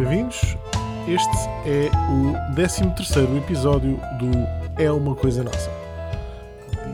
bem-vindos. 0.00 0.56
Este 1.06 1.28
é 1.68 1.90
o 2.10 2.54
13 2.54 3.36
episódio 3.36 4.00
do 4.18 4.30
É 4.82 4.90
Uma 4.90 5.14
Coisa 5.14 5.44
Nossa. 5.44 5.70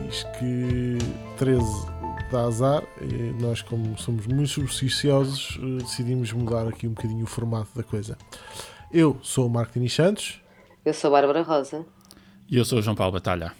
Diz 0.03 0.23
que 0.37 0.97
13 1.37 1.63
dá 2.29 2.41
azar 2.41 2.83
e 3.01 3.41
nós, 3.41 3.61
como 3.61 3.97
somos 3.97 4.27
muito 4.27 4.49
supersticiosos, 4.49 5.57
eh, 5.57 5.83
decidimos 5.83 6.33
mudar 6.33 6.67
aqui 6.67 6.85
um 6.85 6.89
bocadinho 6.89 7.23
o 7.23 7.27
formato 7.27 7.69
da 7.73 7.81
coisa. 7.81 8.17
Eu 8.91 9.17
sou 9.21 9.47
o 9.47 9.49
Marco 9.49 9.71
Dini 9.71 9.89
Santos. 9.89 10.41
Eu 10.83 10.93
sou 10.93 11.07
a 11.07 11.21
Bárbara 11.21 11.43
Rosa. 11.43 11.85
E 12.49 12.57
eu 12.57 12.65
sou 12.65 12.79
o 12.79 12.81
João 12.81 12.95
Paulo 12.95 13.13
Batalha. 13.13 13.53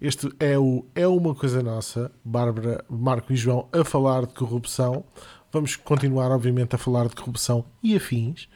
Este 0.00 0.34
é 0.40 0.58
o 0.58 0.84
É 0.96 1.06
Uma 1.06 1.32
Coisa 1.32 1.62
Nossa, 1.62 2.10
Bárbara, 2.24 2.84
Marco 2.90 3.32
e 3.32 3.36
João 3.36 3.68
a 3.72 3.84
falar 3.84 4.26
de 4.26 4.34
corrupção. 4.34 5.04
Vamos 5.52 5.76
continuar, 5.76 6.32
obviamente, 6.32 6.74
a 6.74 6.78
falar 6.78 7.06
de 7.06 7.14
corrupção 7.14 7.64
e 7.84 7.94
afins. 7.94 8.48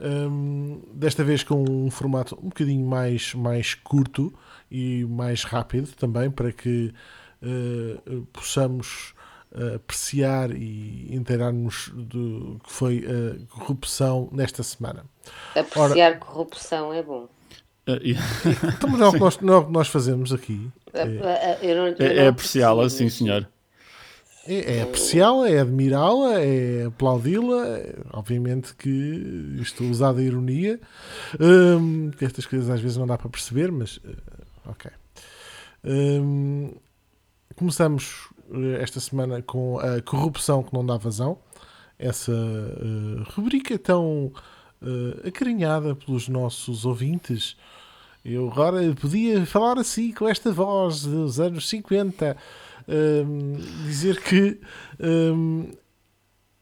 Um, 0.00 0.80
desta 0.94 1.24
vez 1.24 1.42
com 1.42 1.64
um 1.68 1.90
formato 1.90 2.38
um 2.40 2.48
bocadinho 2.48 2.86
mais, 2.86 3.34
mais 3.34 3.74
curto 3.74 4.32
e 4.70 5.04
mais 5.04 5.42
rápido 5.42 5.88
também, 5.96 6.30
para 6.30 6.52
que 6.52 6.94
uh, 7.42 8.26
possamos 8.32 9.12
uh, 9.52 9.74
apreciar 9.76 10.52
e 10.52 11.08
inteirar-nos 11.12 11.90
do 11.94 12.60
que 12.62 12.72
foi 12.72 13.04
a 13.06 13.52
corrupção 13.52 14.28
nesta 14.30 14.62
semana. 14.62 15.04
Apreciar 15.56 16.12
Ora, 16.12 16.16
corrupção 16.18 16.92
é 16.92 17.02
bom. 17.02 17.28
Uh, 17.88 17.98
yeah. 18.02 18.22
então, 18.76 18.90
não, 18.90 19.06
é 19.06 19.08
o 19.08 19.12
que 19.12 19.18
nós, 19.18 19.40
não 19.40 19.54
é 19.54 19.56
o 19.56 19.66
que 19.66 19.72
nós 19.72 19.88
fazemos 19.88 20.32
aqui. 20.32 20.70
É, 20.92 21.58
é, 21.58 22.16
é 22.18 22.28
apreciá-la, 22.28 22.88
sim, 22.88 23.08
senhor. 23.08 23.48
É, 24.50 24.78
é 24.78 24.82
apreciá-la, 24.82 25.50
é 25.50 25.60
admirá-la, 25.60 26.40
é 26.40 26.86
aplaudi-la. 26.86 27.80
Obviamente 28.14 28.74
que 28.74 29.58
estou 29.60 29.86
usar 29.90 30.16
a 30.16 30.22
ironia. 30.22 30.80
Um, 31.38 32.10
estas 32.18 32.46
coisas 32.46 32.70
às 32.70 32.80
vezes 32.80 32.96
não 32.96 33.06
dá 33.06 33.18
para 33.18 33.28
perceber, 33.28 33.70
mas 33.70 33.98
uh, 33.98 34.16
ok. 34.64 34.90
Um, 35.84 36.72
começamos 37.54 38.28
eh, 38.50 38.82
esta 38.82 39.00
semana 39.00 39.42
com 39.42 39.78
a 39.80 40.00
corrupção 40.00 40.62
que 40.62 40.72
não 40.72 40.84
dá 40.84 40.96
vazão. 40.96 41.38
Essa 41.98 42.32
uh, 42.32 43.24
rubrica 43.34 43.78
tão 43.78 44.32
uh, 44.80 45.28
acarinhada 45.28 45.94
pelos 45.94 46.26
nossos 46.26 46.86
ouvintes. 46.86 47.54
Eu 48.24 48.50
agora 48.50 48.94
podia 48.94 49.44
falar 49.44 49.78
assim, 49.78 50.10
com 50.10 50.26
esta 50.26 50.50
voz 50.50 51.02
dos 51.02 51.38
anos 51.38 51.68
50 51.68 52.34
um, 52.88 53.56
dizer 53.84 54.20
que 54.22 54.60
um, 54.98 55.70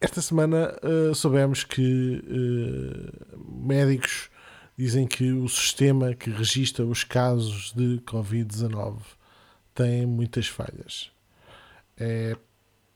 esta 0.00 0.20
semana 0.20 0.76
uh, 0.82 1.14
soubemos 1.14 1.64
que 1.64 2.22
uh, 2.26 3.66
médicos 3.66 4.28
dizem 4.76 5.06
que 5.06 5.32
o 5.32 5.48
sistema 5.48 6.14
que 6.14 6.28
registra 6.28 6.84
os 6.84 7.02
casos 7.02 7.72
de 7.72 8.00
Covid-19 8.04 8.98
tem 9.74 10.04
muitas 10.04 10.48
falhas. 10.48 11.10
É, 11.96 12.36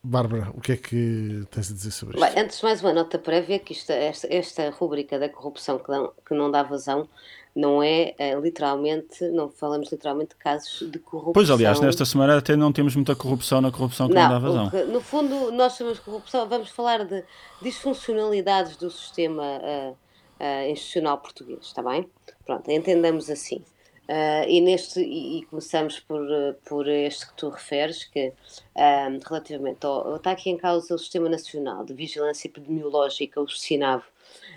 Bárbara, 0.03 0.51
o 0.55 0.61
que 0.61 0.73
é 0.73 0.77
que 0.77 1.45
tens 1.51 1.71
a 1.71 1.75
dizer 1.75 1.91
sobre 1.91 2.17
isto? 2.17 2.35
Bem, 2.35 2.43
antes, 2.43 2.63
mais 2.63 2.81
uma 2.81 2.93
nota 2.93 3.19
prévia: 3.19 3.59
que 3.59 3.75
esta, 3.75 3.93
esta, 3.93 4.35
esta 4.35 4.71
rubrica 4.71 5.19
da 5.19 5.29
corrupção 5.29 5.79
que 5.79 5.91
não, 5.91 6.13
que 6.27 6.35
não 6.35 6.51
dá 6.51 6.63
vazão 6.63 7.07
não 7.55 7.83
é, 7.83 8.15
é, 8.17 8.35
literalmente, 8.37 9.29
não 9.31 9.51
falamos 9.51 9.91
literalmente 9.91 10.31
de 10.31 10.37
casos 10.37 10.91
de 10.91 10.99
corrupção. 10.99 11.33
Pois, 11.33 11.51
aliás, 11.51 11.81
nesta 11.81 12.05
semana 12.05 12.39
até 12.39 12.57
não 12.57 12.73
temos 12.73 12.95
muita 12.95 13.15
corrupção 13.15 13.61
na 13.61 13.71
corrupção 13.71 14.09
que 14.09 14.15
não, 14.15 14.23
não 14.23 14.29
dá 14.29 14.39
vazão. 14.39 14.71
Que, 14.71 14.85
no 14.85 15.01
fundo, 15.01 15.51
nós 15.53 15.77
chamamos 15.77 15.99
de 15.99 16.05
corrupção, 16.05 16.49
vamos 16.49 16.71
falar 16.71 17.05
de 17.05 17.23
disfuncionalidades 17.61 18.77
do 18.77 18.91
sistema 18.91 19.43
uh, 19.43 19.91
uh, 19.93 20.71
institucional 20.71 21.19
português, 21.19 21.59
está 21.63 21.83
bem? 21.83 22.09
Pronto, 22.47 22.71
entendamos 22.71 23.29
assim. 23.29 23.63
Uh, 24.11 24.43
e, 24.49 24.61
neste, 24.61 25.01
e, 25.01 25.47
começamos 25.47 26.01
por, 26.01 26.27
por 26.65 26.89
este 26.89 27.29
que 27.29 27.35
tu 27.35 27.49
referes, 27.49 28.03
que 28.03 28.33
relativamente 29.25 29.87
ao, 29.87 30.17
está 30.17 30.33
aqui 30.33 30.51
em 30.51 30.57
causa 30.57 30.97
o 30.97 30.99
Sistema 30.99 31.29
Nacional 31.29 31.85
de 31.85 31.95
Vigilância 31.95 32.49
Epidemiológica, 32.49 33.41
o 33.41 33.49
SINAV, 33.49 34.03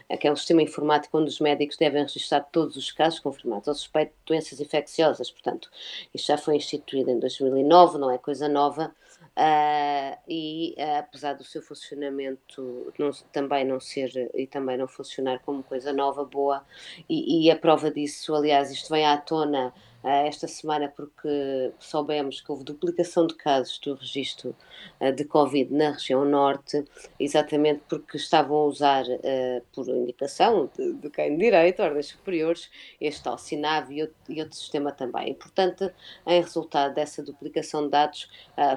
é 0.10 0.18
que 0.18 0.28
é 0.28 0.32
um 0.32 0.36
sistema 0.36 0.64
informático 0.64 1.16
onde 1.20 1.30
os 1.30 1.40
médicos 1.40 1.78
devem 1.78 2.02
registrar 2.02 2.42
todos 2.42 2.76
os 2.76 2.92
casos 2.92 3.20
confirmados 3.20 3.68
ao 3.68 3.76
suspeito 3.76 4.12
de 4.12 4.26
doenças 4.26 4.60
infecciosas. 4.60 5.30
Portanto, 5.30 5.70
isto 6.12 6.28
já 6.28 6.38
foi 6.38 6.56
instituído 6.56 7.12
em 7.12 7.20
2009, 7.20 8.00
não 8.00 8.10
é 8.10 8.18
coisa 8.18 8.50
nova. 8.50 8.92
Uh, 9.36 10.16
e 10.28 10.76
uh, 10.78 11.00
apesar 11.00 11.34
do 11.34 11.44
seu 11.44 11.60
funcionamento 11.60 12.94
não, 13.00 13.10
também 13.32 13.66
não 13.66 13.80
ser 13.80 14.30
e 14.36 14.46
também 14.46 14.78
não 14.78 14.88
funcionar 14.88 15.40
como 15.40 15.64
coisa 15.64 15.92
nova, 15.92 16.24
boa, 16.24 16.64
e, 17.10 17.48
e 17.48 17.52
a 17.52 17.56
prova 17.56 17.90
disso, 17.90 18.36
aliás, 18.36 18.70
isto 18.70 18.92
vem 18.92 19.08
à 19.08 19.18
tona 19.18 19.74
esta 20.04 20.48
semana 20.48 20.92
porque 20.96 21.72
soubemos 21.80 22.42
que 22.42 22.52
houve 22.52 22.64
duplicação 22.64 23.26
de 23.26 23.36
casos 23.36 23.80
do 23.80 23.96
registro 23.96 24.56
eh, 25.00 25.12
de 25.12 25.24
Covid 25.24 25.74
na 25.74 25.92
região 25.92 26.26
norte, 26.26 26.84
exatamente 27.20 27.82
porque 27.88 28.18
estavam 28.18 28.58
a 28.58 28.66
usar, 28.66 29.06
eh, 29.08 29.62
por 29.74 29.88
indicação 29.88 30.70
de, 30.78 30.94
de 30.94 31.10
quem 31.10 31.38
de 31.38 31.44
direito, 31.44 31.82
ordens 31.82 32.08
superiores, 32.08 32.70
este 33.00 33.24
tal 33.24 33.38
SINAV 33.38 33.92
e 33.92 34.02
outro, 34.02 34.16
e 34.30 34.42
outro 34.42 34.58
sistema 34.58 34.92
também. 34.92 35.32
E, 35.32 35.34
portanto, 35.36 35.90
em 36.28 36.42
resultado 36.42 36.94
dessa 36.94 37.24
duplicação 37.24 37.84
de 37.84 37.90
dados, 37.90 38.30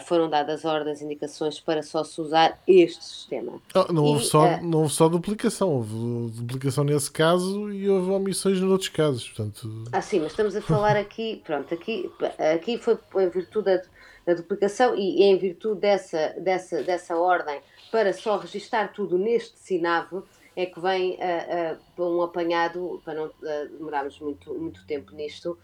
foram 0.07 0.29
dadas 0.31 0.65
ordens, 0.65 1.03
indicações 1.03 1.59
para 1.61 1.83
só 1.83 2.05
se 2.05 2.21
usar 2.21 2.59
este 2.67 3.05
sistema. 3.05 3.61
Não, 3.93 4.05
houve 4.05 4.23
e, 4.23 4.27
só, 4.27 4.47
uh, 4.47 4.63
não 4.63 4.81
houve 4.81 4.95
só 4.95 5.09
duplicação, 5.09 5.71
houve 5.71 6.31
duplicação 6.33 6.85
nesse 6.85 7.11
caso 7.11 7.73
e 7.73 7.89
houve 7.89 8.11
omissões 8.11 8.61
noutros 8.61 8.89
casos. 8.89 9.29
Portanto... 9.29 9.85
Ah, 9.93 10.01
sim, 10.01 10.21
mas 10.21 10.33
estamos 10.33 10.55
a 10.55 10.61
falar 10.61 10.97
aqui 10.97 11.16
aqui, 11.17 11.43
pronto, 11.45 11.73
aqui, 11.73 12.13
aqui 12.55 12.79
foi 12.79 12.99
em 13.17 13.31
virtude 13.31 13.65
da, 13.65 13.83
da 14.27 14.35
duplicação 14.35 14.95
e 14.95 15.23
em 15.23 15.39
virtude 15.39 15.81
dessa, 15.81 16.35
dessa, 16.39 16.83
dessa 16.83 17.17
ordem 17.17 17.59
para 17.91 18.13
só 18.13 18.37
registar 18.37 18.93
tudo 18.93 19.17
neste 19.17 19.59
SINAV 19.59 20.23
é 20.55 20.65
que 20.65 20.81
vem 20.81 21.19
uh, 21.19 22.03
uh, 22.03 22.17
um 22.17 22.23
apanhado, 22.23 23.01
para 23.05 23.15
não 23.15 23.27
uh, 23.27 23.69
demorarmos 23.77 24.19
muito, 24.21 24.55
muito 24.55 24.87
tempo 24.87 25.15
nisto, 25.15 25.59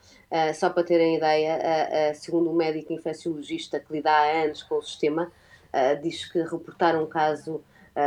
só 0.55 0.69
para 0.69 0.85
terem 0.85 1.17
ideia, 1.17 2.13
segundo 2.15 2.51
um 2.51 2.55
médico 2.55 2.93
infecciologista 2.93 3.81
que 3.81 3.93
lida 3.93 4.11
há 4.11 4.45
anos 4.45 4.63
com 4.63 4.77
o 4.77 4.83
sistema, 4.83 5.33
diz 6.03 6.31
que 6.31 6.43
reportar 6.43 6.97
um 7.01 7.07
caso 7.07 7.63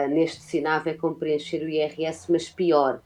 neste 0.09 0.41
SINAV 0.41 0.87
é 0.89 0.93
como 0.93 1.15
preencher 1.15 1.63
o 1.63 1.69
IRS, 1.69 2.31
mas 2.31 2.49
pior. 2.49 3.01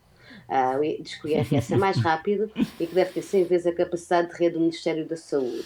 Uh, 0.48 1.04
diz 1.04 1.16
que 1.16 1.28
o 1.28 1.30
IRS 1.30 1.74
é 1.74 1.78
mais 1.78 1.98
rápido 1.98 2.52
e 2.80 2.86
que 2.86 2.94
deve 2.94 3.12
ter 3.12 3.22
100 3.22 3.44
vezes 3.46 3.68
a 3.68 3.72
capacidade 3.74 4.30
de 4.30 4.38
rede 4.38 4.54
do 4.54 4.60
Ministério 4.60 5.06
da 5.08 5.18
Saúde. 5.18 5.66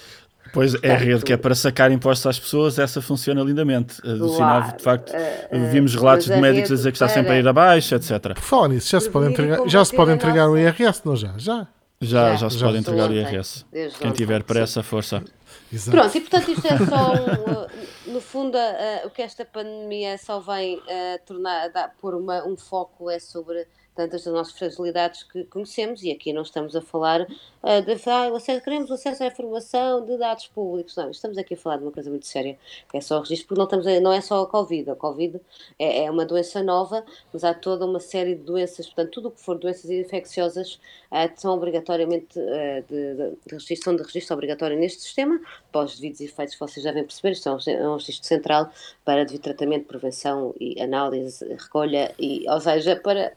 Pois 0.52 0.76
é 0.84 0.92
a 0.92 0.98
rede 0.98 1.24
que 1.24 1.32
é 1.32 1.38
para 1.38 1.56
sacar 1.56 1.92
impostos 1.92 2.28
às 2.28 2.40
pessoas, 2.40 2.78
essa 2.78 3.02
funciona 3.02 3.42
lindamente. 3.42 4.02
Do 4.02 4.36
claro, 4.36 4.78
de 4.78 4.84
facto, 4.84 5.12
uh, 5.12 5.72
vimos 5.72 5.96
relatos 5.96 6.28
de 6.28 6.36
médicos 6.36 6.72
a 6.72 6.76
dizer 6.76 6.92
que 6.92 6.98
está 6.98 7.08
sempre 7.08 7.32
a 7.32 7.40
ir 7.40 7.48
abaixo, 7.48 7.96
etc. 7.96 8.20
Por 8.34 8.42
falar 8.42 8.68
nisso, 8.68 8.90
já 8.90 9.00
se 9.00 9.10
pode 9.10 9.32
entregar, 9.32 9.68
já 9.68 9.86
se 9.86 9.96
pode 9.96 10.12
entregar 10.12 10.50
o 10.50 10.58
IRS, 10.58 11.02
não 11.06 11.16
já? 11.16 11.34
Já. 11.38 11.68
Já, 12.02 12.32
já, 12.32 12.36
já 12.36 12.50
se 12.50 12.58
já 12.58 12.66
pode 12.66 12.80
entregar 12.80 13.10
o 13.10 13.14
IRS. 13.14 13.66
Quem 14.00 14.12
tiver 14.12 14.44
para 14.44 14.60
essa 14.60 14.84
força. 14.84 15.24
Exato. 15.72 15.98
Pronto, 15.98 16.18
e 16.18 16.22
portanto 16.22 16.52
isto 16.52 16.68
é 16.68 16.78
só 16.78 17.14
um, 17.14 18.14
no 18.14 18.22
fundo 18.22 18.58
uh, 18.58 19.08
o 19.08 19.10
que 19.10 19.22
esta 19.22 19.44
pandemia 19.44 20.18
só 20.20 20.40
vem 20.40 20.78
uh, 20.78 20.82
tornar, 21.26 21.70
dar, 21.70 21.92
pôr 22.00 22.14
uma, 22.14 22.46
um 22.46 22.56
foco 22.56 23.10
é 23.10 23.18
sobre 23.18 23.66
tantas 23.96 24.24
das 24.24 24.34
nossas 24.34 24.54
fragilidades 24.54 25.24
que 25.24 25.44
conhecemos, 25.46 26.04
e 26.04 26.12
aqui 26.12 26.34
não 26.34 26.42
estamos 26.42 26.76
a 26.76 26.82
falar 26.82 27.22
uh, 27.22 27.82
de 27.86 27.94
ah, 28.10 28.62
queremos 28.62 28.92
acesso 28.92 29.24
à 29.24 29.28
informação 29.28 30.06
de 30.06 30.18
dados 30.18 30.48
públicos, 30.48 30.96
não, 30.96 31.12
estamos 31.12 31.38
aqui 31.38 31.54
a 31.54 31.58
falar 31.58 31.78
de 31.78 31.84
uma 31.84 31.92
coisa 31.92 32.10
muito 32.10 32.26
séria, 32.26 32.58
que 32.90 32.98
é 32.98 33.02
só 33.02 33.18
o 33.18 33.22
registro, 33.22 33.48
porque 33.48 33.60
não, 33.60 33.66
estamos 33.66 33.88
a, 33.88 34.00
não 34.00 34.12
é 34.12 34.22
só 34.22 34.42
a 34.42 34.48
Covid, 34.48 34.90
a 34.92 34.96
Covid 34.96 35.40
é, 35.78 36.06
é, 36.06 36.12
uma 36.12 36.26
doença 36.26 36.64
nova, 36.64 37.06
mas 37.32 37.44
há 37.44 37.54
toda 37.54 37.86
uma 37.86 38.00
série 38.00 38.36
de 38.36 38.44
doenças, 38.44 38.88
portanto, 38.88 39.12
tudo 39.12 39.28
o 39.30 39.32
que 39.32 39.42
for 39.42 39.58
doenças 39.58 39.90
infecciosas 39.90 40.80
uh, 41.12 41.30
são 41.36 41.54
obrigatoriamente 41.54 42.40
uh, 42.40 42.84
de, 42.90 43.16
de, 43.16 43.30
de 43.46 43.54
registro, 43.54 43.96
de 43.96 44.04
registro 44.04 44.34
obrigatório 44.34 44.78
neste 44.78 45.02
sistema, 45.02 45.40
os 45.74 45.96
devidos 45.96 46.22
efeitos 46.22 46.56
vocês 46.56 46.84
devem 46.84 47.04
perceber, 47.04 47.32
isto 47.32 47.50
é 47.50 47.52
um, 47.52 47.58
é 47.68 47.90
um 47.90 47.94
registro 47.94 48.28
central 48.28 48.72
para 49.04 49.26
devido 49.26 49.42
tratamento, 49.42 49.86
prevenção 49.86 50.54
e 50.60 50.82
análise, 50.82 51.46
recolha, 51.54 52.14
e, 52.20 52.46
ou 52.50 52.60
seja, 52.60 52.96
para 52.96 53.34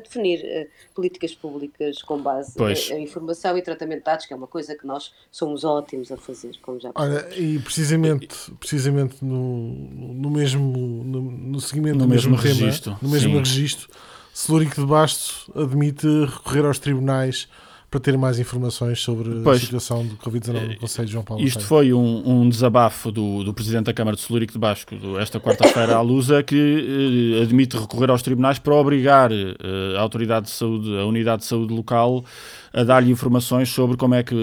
definir 0.00 0.40
uh, 0.40 0.94
políticas 0.94 1.34
públicas 1.34 2.02
com 2.02 2.20
base 2.20 2.54
em, 2.58 2.96
em, 2.96 3.02
informação 3.04 3.56
e 3.56 3.62
tratamento 3.62 3.98
de 3.98 4.04
dados, 4.04 4.26
que 4.26 4.32
é 4.32 4.36
uma 4.36 4.46
coisa 4.46 4.74
que 4.74 4.86
nós 4.86 5.12
somos 5.30 5.64
ótimos 5.64 6.10
a 6.10 6.16
fazer, 6.16 6.56
como 6.62 6.80
já 6.80 6.90
Olha, 6.94 7.28
e 7.36 7.58
precisamente, 7.58 8.50
precisamente 8.58 9.24
no, 9.24 9.74
no 10.14 10.30
mesmo 10.30 11.04
no, 11.04 11.20
no 11.22 11.60
seguimento 11.60 11.98
no 11.98 12.04
do 12.04 12.08
mesmo, 12.08 12.30
mesmo 12.32 12.42
registro, 12.42 12.98
no 13.00 13.08
mesmo 13.08 13.32
sim. 13.32 13.38
registro, 13.38 13.88
Celúrico 14.32 14.80
de 14.80 14.86
Basto 14.86 15.52
admite 15.54 16.06
recorrer 16.06 16.64
aos 16.64 16.78
tribunais 16.78 17.48
para 17.90 17.98
ter 17.98 18.16
mais 18.16 18.38
informações 18.38 19.00
sobre 19.00 19.40
pois, 19.42 19.58
a 19.58 19.60
situação 19.60 20.06
do 20.06 20.16
Covid-19 20.16 20.68
no 20.68 20.76
Conselho 20.76 21.06
de 21.06 21.12
João 21.12 21.24
Paulo. 21.24 21.42
Isto 21.42 21.64
foi 21.64 21.92
um, 21.92 22.42
um 22.42 22.48
desabafo 22.48 23.10
do, 23.10 23.42
do 23.42 23.52
Presidente 23.52 23.86
da 23.86 23.92
Câmara 23.92 24.16
de 24.16 24.22
Celúrico 24.22 24.52
de 24.52 24.58
Basco 24.58 24.94
esta 25.18 25.40
quarta-feira 25.40 25.96
à 25.96 26.00
Lusa, 26.00 26.40
que 26.42 27.36
eh, 27.38 27.42
admite 27.42 27.76
recorrer 27.76 28.10
aos 28.10 28.22
tribunais 28.22 28.60
para 28.60 28.74
obrigar 28.74 29.32
eh, 29.32 29.56
a 29.96 30.00
Autoridade 30.00 30.46
de 30.46 30.52
Saúde, 30.52 30.96
a 30.96 31.04
Unidade 31.04 31.42
de 31.42 31.48
Saúde 31.48 31.74
Local, 31.74 32.24
a 32.72 32.84
dar-lhe 32.84 33.10
informações 33.10 33.68
sobre 33.68 33.96
como 33.96 34.14
é 34.14 34.22
que 34.22 34.36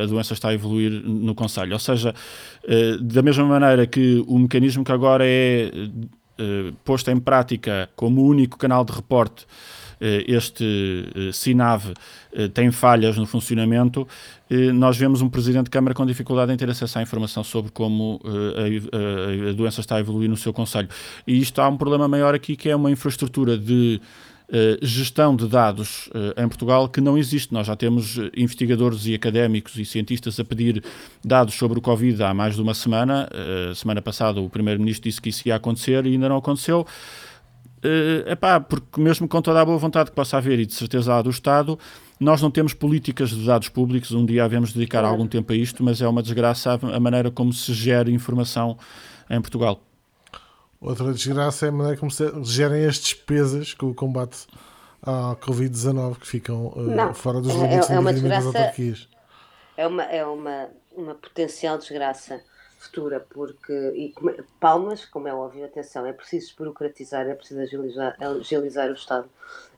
a 0.00 0.06
doença 0.06 0.32
está 0.32 0.50
a 0.50 0.54
evoluir 0.54 0.92
no 1.04 1.34
Conselho. 1.34 1.72
Ou 1.72 1.80
seja, 1.80 2.14
eh, 2.62 2.98
da 3.00 3.20
mesma 3.20 3.44
maneira 3.44 3.84
que 3.84 4.22
o 4.28 4.38
mecanismo 4.38 4.84
que 4.84 4.92
agora 4.92 5.24
é 5.26 5.72
eh, 6.38 6.72
posto 6.84 7.10
em 7.10 7.20
prática 7.20 7.90
como 7.94 8.24
único 8.24 8.56
canal 8.56 8.84
de 8.84 8.92
reporte 8.92 9.44
eh, 9.44 9.81
este 10.26 11.04
SINAV 11.32 11.92
tem 12.54 12.70
falhas 12.70 13.16
no 13.16 13.26
funcionamento, 13.26 14.06
nós 14.74 14.96
vemos 14.96 15.22
um 15.22 15.28
Presidente 15.28 15.64
de 15.64 15.70
Câmara 15.70 15.94
com 15.94 16.04
dificuldade 16.04 16.52
em 16.52 16.56
ter 16.56 16.68
acesso 16.68 16.98
à 16.98 17.02
informação 17.02 17.44
sobre 17.44 17.70
como 17.70 18.20
a, 18.24 19.52
doença 19.52 19.80
está 19.80 19.96
a 19.96 20.00
evoluir 20.00 20.28
no 20.28 20.36
seu 20.36 20.52
Conselho. 20.52 20.88
E 21.26 21.38
isto 21.38 21.60
há 21.60 21.68
um 21.68 21.76
problema 21.76 22.08
maior 22.08 22.34
aqui, 22.34 22.56
que 22.56 22.68
é 22.68 22.76
uma 22.76 22.90
infraestrutura 22.90 23.56
de 23.56 24.00
gestão 24.82 25.34
de 25.34 25.46
dados 25.46 26.10
em 26.36 26.46
Portugal 26.46 26.86
que 26.88 27.00
não 27.00 27.16
existe. 27.16 27.54
Nós 27.54 27.66
já 27.66 27.74
temos 27.74 28.18
investigadores 28.36 29.06
e 29.06 29.14
académicos 29.14 29.78
e 29.78 29.84
cientistas 29.84 30.38
a 30.38 30.44
pedir 30.44 30.84
dados 31.24 31.54
sobre 31.54 31.78
o 31.78 31.82
Covid 31.82 32.22
há 32.22 32.34
mais 32.34 32.56
de 32.56 32.60
uma 32.60 32.74
semana. 32.74 33.28
semana 33.74 34.02
passada 34.02 34.40
o 34.40 34.50
Primeiro-Ministro 34.50 35.08
disse 35.08 35.20
que 35.22 35.30
isso 35.30 35.48
ia 35.48 35.56
acontecer 35.56 36.04
e 36.04 36.12
ainda 36.12 36.28
não 36.28 36.36
aconteceu. 36.36 36.86
Uh, 37.84 38.30
epá, 38.30 38.60
porque 38.60 39.00
mesmo 39.00 39.26
com 39.26 39.42
toda 39.42 39.60
a 39.60 39.64
boa 39.64 39.76
vontade 39.76 40.10
que 40.10 40.14
possa 40.14 40.36
haver 40.36 40.60
e 40.60 40.66
de 40.66 40.72
certeza 40.72 41.16
há 41.16 41.22
do 41.22 41.30
Estado, 41.30 41.76
nós 42.20 42.40
não 42.40 42.48
temos 42.48 42.72
políticas 42.72 43.30
de 43.30 43.44
dados 43.44 43.68
públicos. 43.68 44.12
Um 44.12 44.24
dia 44.24 44.44
havemos 44.44 44.72
dedicar 44.72 45.04
algum 45.04 45.26
tempo 45.26 45.52
a 45.52 45.56
isto, 45.56 45.82
mas 45.82 46.00
é 46.00 46.06
uma 46.06 46.22
desgraça 46.22 46.78
a 46.80 47.00
maneira 47.00 47.30
como 47.30 47.52
se 47.52 47.72
gera 47.72 48.08
informação 48.08 48.78
em 49.28 49.40
Portugal. 49.40 49.80
Outra 50.80 51.12
desgraça 51.12 51.66
é 51.66 51.68
a 51.70 51.72
maneira 51.72 51.98
como 51.98 52.10
se 52.10 52.24
gerem 52.44 52.86
as 52.86 52.98
despesas 52.98 53.74
com 53.74 53.86
o 53.86 53.94
combate 53.94 54.46
à 55.02 55.36
Covid-19 55.40 56.18
que 56.18 56.26
ficam 56.26 56.66
uh, 56.68 57.14
fora 57.14 57.40
dos 57.40 57.52
é, 57.52 57.54
limites 57.54 57.90
é, 57.90 57.94
é 57.94 57.98
uma 57.98 58.12
desgraça, 58.12 58.46
das 58.46 58.46
autarquias. 58.46 59.08
É 59.76 59.86
uma, 59.86 60.02
é 60.04 60.24
uma, 60.24 60.68
uma 60.96 61.14
potencial 61.16 61.78
desgraça 61.78 62.40
futura, 62.82 63.20
porque, 63.20 63.72
e 63.72 64.14
palmas, 64.60 65.04
como 65.04 65.28
é 65.28 65.34
óbvio, 65.34 65.64
atenção, 65.64 66.04
é 66.06 66.12
preciso 66.12 66.46
desburocratizar, 66.48 67.26
é 67.28 67.34
preciso 67.34 67.60
agilizar, 67.60 68.16
agilizar 68.20 68.90
o 68.90 68.94
Estado. 68.94 69.28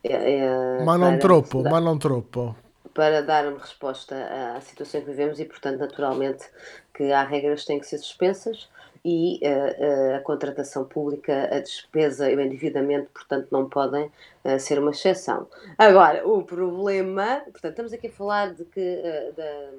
É, 0.03 0.41
é, 0.41 0.85
mas 0.85 0.99
não 0.99 1.19
tropo, 1.19 1.63
mas 1.63 1.85
não 1.85 1.99
tropo. 1.99 2.57
Para 2.93 3.23
dar 3.23 3.47
uma 3.47 3.59
resposta 3.59 4.15
à 4.57 4.61
situação 4.61 5.01
que 5.01 5.07
vivemos 5.09 5.41
e, 5.41 5.45
portanto, 5.45 5.79
naturalmente, 5.79 6.45
que 6.93 7.13
há 7.13 7.23
regras 7.25 7.63
que 7.63 7.67
têm 7.67 7.81
que 7.81 7.87
ser 7.87 7.99
suspensas, 7.99 8.69
e 9.05 9.39
uh, 9.43 10.15
uh, 10.15 10.17
a 10.17 10.21
contratação 10.21 10.87
pública, 10.87 11.55
a 11.55 11.61
despesa 11.61 12.31
e 12.31 12.37
o 12.37 12.41
endividamento, 12.41 13.11
portanto, 13.13 13.49
não 13.51 13.69
podem 13.69 14.11
uh, 14.45 14.59
ser 14.59 14.79
uma 14.79 14.93
exceção. 14.93 15.47
Agora, 15.77 16.27
o 16.27 16.43
problema, 16.43 17.43
portanto, 17.45 17.73
estamos 17.73 17.93
aqui 17.93 18.07
a 18.07 18.13
falar 18.13 18.55
de 18.55 18.65
que 18.65 19.03
da, 19.37 19.71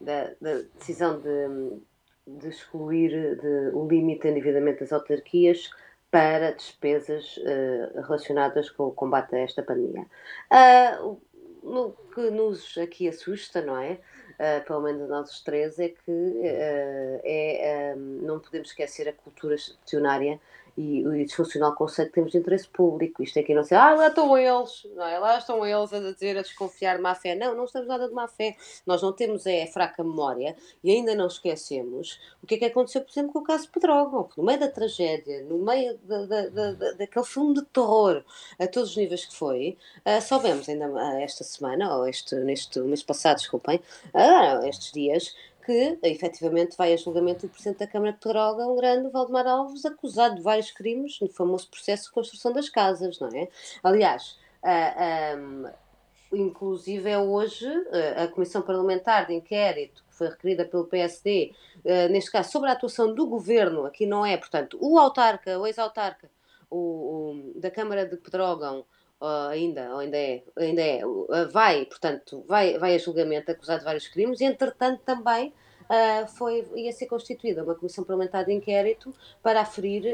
da, 0.00 0.30
da, 0.40 0.62
decisão 0.76 1.20
de, 1.20 1.78
de 2.26 2.48
excluir 2.48 3.36
de, 3.36 3.70
o 3.74 3.86
limite 3.86 4.22
de 4.22 4.28
endividamento 4.30 4.80
das 4.80 4.92
autarquias 4.92 5.70
para 6.10 6.52
despesas 6.52 7.38
relacionadas 7.94 8.70
com 8.70 8.84
o 8.84 8.92
combate 8.92 9.34
a 9.34 9.40
esta 9.40 9.62
pandemia. 9.62 10.06
o 11.62 11.90
que 12.14 12.30
nos 12.30 12.78
aqui 12.78 13.08
assusta, 13.08 13.60
não 13.60 13.76
é? 13.76 13.98
uh, 14.36 14.64
pelo 14.64 14.82
menos 14.82 15.08
nós 15.08 15.40
três, 15.40 15.78
é 15.78 15.88
que 15.88 16.10
uh, 16.10 17.20
é, 17.24 17.94
um, 17.96 18.00
não 18.22 18.40
podemos 18.40 18.68
esquecer 18.68 19.08
a 19.08 19.12
cultura 19.12 19.54
acionária 19.54 20.40
e 20.76 21.06
o 21.06 21.12
disfuncional 21.24 21.74
conceito 21.74 22.08
que 22.08 22.14
temos 22.14 22.32
de 22.32 22.38
interesse 22.38 22.68
público. 22.68 23.22
Isto 23.22 23.38
é 23.38 23.42
que 23.42 23.54
não 23.54 23.64
sei, 23.64 23.76
ah, 23.76 23.94
lá 23.94 24.08
estão 24.08 24.36
eles, 24.36 24.86
não 24.94 25.06
é? 25.06 25.18
lá 25.18 25.38
estão 25.38 25.66
eles 25.66 25.92
a 25.92 26.00
dizer, 26.00 26.36
a 26.36 26.42
desconfiar 26.42 26.96
de 26.96 27.02
má 27.02 27.14
fé. 27.14 27.34
Não, 27.34 27.54
não 27.54 27.64
estamos 27.64 27.88
nada 27.88 28.08
de 28.08 28.14
má 28.14 28.28
fé. 28.28 28.56
Nós 28.84 29.00
não 29.02 29.12
temos 29.12 29.46
é, 29.46 29.66
fraca 29.66 30.04
memória 30.04 30.54
e 30.84 30.90
ainda 30.90 31.14
não 31.14 31.26
esquecemos 31.26 32.20
o 32.42 32.46
que 32.46 32.56
é 32.56 32.58
que 32.58 32.64
aconteceu, 32.66 33.00
por 33.00 33.10
exemplo, 33.10 33.32
com 33.32 33.38
o 33.38 33.44
caso 33.44 33.70
Pedrógão, 33.70 34.28
no 34.36 34.44
meio 34.44 34.60
da 34.60 34.68
tragédia, 34.68 35.42
no 35.44 35.58
meio 35.58 35.98
da, 35.98 36.26
da, 36.26 36.48
da, 36.48 36.92
daquele 36.92 37.24
filme 37.24 37.54
de 37.54 37.62
terror, 37.64 38.22
a 38.58 38.66
todos 38.66 38.90
os 38.90 38.96
níveis 38.96 39.24
que 39.24 39.34
foi, 39.34 39.76
uh, 40.04 40.20
soubemos 40.20 40.68
ainda 40.68 40.86
esta 41.20 41.42
semana, 41.42 41.96
ou 41.96 42.06
este, 42.06 42.34
neste 42.36 42.78
mês 42.80 43.02
passado, 43.02 43.38
desculpem, 43.38 43.80
uh, 44.14 44.66
estes 44.66 44.92
dias, 44.92 45.34
que 45.66 45.98
efetivamente 46.04 46.76
vai 46.76 46.92
a 46.92 46.96
julgamento 46.96 47.44
do 47.44 47.50
Presidente 47.50 47.80
da 47.80 47.88
Câmara 47.88 48.12
de 48.12 48.62
um 48.62 48.76
grande 48.76 49.10
Valdemar 49.10 49.48
Alves, 49.48 49.84
acusado 49.84 50.36
de 50.36 50.42
vários 50.42 50.70
crimes 50.70 51.18
no 51.20 51.28
famoso 51.28 51.68
processo 51.68 52.04
de 52.04 52.12
construção 52.12 52.52
das 52.52 52.68
casas, 52.68 53.18
não 53.18 53.28
é? 53.28 53.48
Aliás, 53.82 54.38
uh, 54.62 55.36
um, 55.36 55.64
inclusive 56.32 57.10
é 57.10 57.18
hoje 57.18 57.66
uh, 57.66 58.22
a 58.22 58.28
Comissão 58.28 58.62
Parlamentar 58.62 59.26
de 59.26 59.34
Inquérito, 59.34 60.04
que 60.08 60.14
foi 60.14 60.28
requerida 60.28 60.64
pelo 60.64 60.84
PSD, 60.84 61.52
uh, 61.84 62.12
neste 62.12 62.30
caso 62.30 62.52
sobre 62.52 62.70
a 62.70 62.72
atuação 62.72 63.12
do 63.12 63.26
Governo, 63.26 63.86
aqui 63.86 64.06
não 64.06 64.24
é, 64.24 64.36
portanto, 64.36 64.78
o 64.80 65.00
autarca, 65.00 65.58
o 65.58 65.66
ex-autarca 65.66 66.30
o, 66.70 66.76
o, 66.76 67.60
da 67.60 67.70
Câmara 67.70 68.06
de 68.06 68.16
Pedrógão, 68.16 68.84
Uh, 69.18 69.48
ainda, 69.48 69.92
ou 69.92 70.00
ainda 70.00 70.16
é, 70.16 70.42
ainda 70.58 70.82
é, 70.82 71.06
uh, 71.06 71.26
vai, 71.50 71.86
portanto, 71.86 72.44
vai, 72.46 72.78
vai 72.78 72.94
a 72.94 72.98
julgamento 72.98 73.50
acusado 73.50 73.78
de 73.78 73.86
vários 73.86 74.06
crimes, 74.08 74.42
e 74.42 74.44
entretanto 74.44 75.00
também 75.06 75.54
uh, 75.84 76.26
foi, 76.36 76.66
ia 76.74 76.92
ser 76.92 77.06
constituída 77.06 77.64
uma 77.64 77.74
comissão 77.74 78.04
parlamentar 78.04 78.44
de 78.44 78.52
inquérito 78.52 79.14
para 79.42 79.62
aferir 79.62 80.04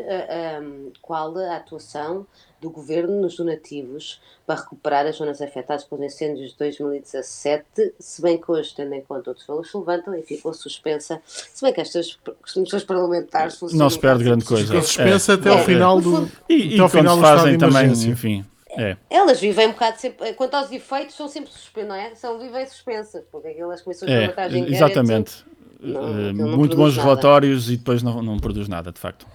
um, 0.63 0.93
qual 1.03 1.37
a 1.37 1.57
atuação 1.57 2.25
do 2.61 2.71
governo 2.71 3.21
nos 3.21 3.35
donativos 3.35 4.21
para 4.47 4.61
recuperar 4.61 5.05
as 5.05 5.17
zonas 5.17 5.43
afetadas 5.43 5.83
pelos 5.83 6.05
incêndios 6.05 6.53
de 6.53 6.59
2017, 6.59 7.95
se 7.99 8.23
bem 8.23 8.41
que 8.41 8.49
hoje, 8.53 8.73
tendo 8.73 8.95
em 8.95 9.01
conta 9.01 9.31
outros 9.31 9.45
valores, 9.45 9.69
se 9.69 9.77
levantam 9.77 10.15
e 10.15 10.23
ficou 10.23 10.55
suspensa, 10.55 11.21
se 11.27 11.61
bem 11.61 11.73
que 11.73 11.81
estas 11.81 12.21
comissões 12.55 12.85
parlamentares 12.85 13.61
Não 13.73 13.91
se 13.91 13.99
perde 13.99 14.23
grande 14.23 14.45
coisa. 14.45 14.65
Ficou 14.65 14.83
suspensa 14.83 15.33
é. 15.33 15.35
até 15.35 15.51
ao 15.51 15.59
é. 15.59 15.65
final 15.65 16.01
do. 16.01 16.31
E, 16.49 16.55
e 16.55 16.75
até 16.75 16.83
ao 16.83 16.89
final 16.89 17.19
fazem 17.19 17.59
também, 17.59 17.91
enfim 17.91 18.45
é. 18.79 18.97
Elas 19.11 19.41
vivem 19.41 19.69
um 19.69 19.73
bocado 19.73 19.99
sempre, 19.99 20.33
quanto 20.35 20.55
aos 20.55 20.71
efeitos, 20.73 21.15
são 21.15 21.29
sempre 21.29 21.51
suspensas, 21.53 21.89
não 21.89 21.95
é? 21.95 22.15
São 22.15 22.39
vivem 22.39 22.67
suspensas, 22.67 23.23
porque 23.31 23.49
aquelas 23.49 23.83
comissões 23.83 24.11
é, 24.11 24.49
de 24.49 24.73
Exatamente. 24.73 25.45
Não, 25.81 26.31
uh, 26.31 26.57
muito 26.57 26.77
bons 26.77 26.97
nada. 26.97 27.09
relatórios 27.09 27.69
e 27.69 27.77
depois 27.77 28.03
não, 28.03 28.23
não 28.23 28.39
produz 28.39 28.69
nada, 28.69 28.93
de 28.93 29.01
facto. 29.01 29.27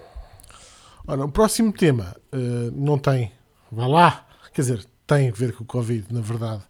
Ora, 1.06 1.24
o 1.24 1.30
próximo 1.30 1.72
tema 1.72 2.16
uh, 2.32 2.70
não 2.74 2.98
tem, 2.98 3.32
vá 3.70 3.86
lá, 3.86 4.26
quer 4.52 4.62
dizer, 4.62 4.84
tem 5.06 5.28
a 5.28 5.32
ver 5.32 5.52
com 5.52 5.64
o 5.64 5.66
Covid, 5.66 6.06
na 6.10 6.20
verdade. 6.20 6.62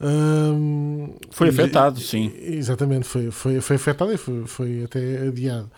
Um, 0.00 1.14
foi 1.30 1.48
afetado, 1.48 2.00
sim. 2.00 2.32
Exatamente, 2.36 3.06
foi, 3.06 3.30
foi, 3.30 3.60
foi 3.60 3.76
afetado 3.76 4.12
e 4.12 4.16
foi, 4.16 4.46
foi 4.46 4.84
até 4.84 5.26
adiado. 5.28 5.70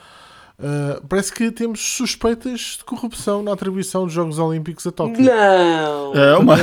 Uh, 0.58 1.06
parece 1.06 1.30
que 1.30 1.50
temos 1.50 1.80
suspeitas 1.80 2.78
de 2.78 2.84
corrupção 2.84 3.42
na 3.42 3.52
atribuição 3.52 4.04
dos 4.04 4.14
Jogos 4.14 4.38
Olímpicos 4.38 4.86
a 4.86 4.90
Tóquio. 4.90 5.22
Não! 5.22 6.14
É 6.14 6.36
uma. 6.38 6.56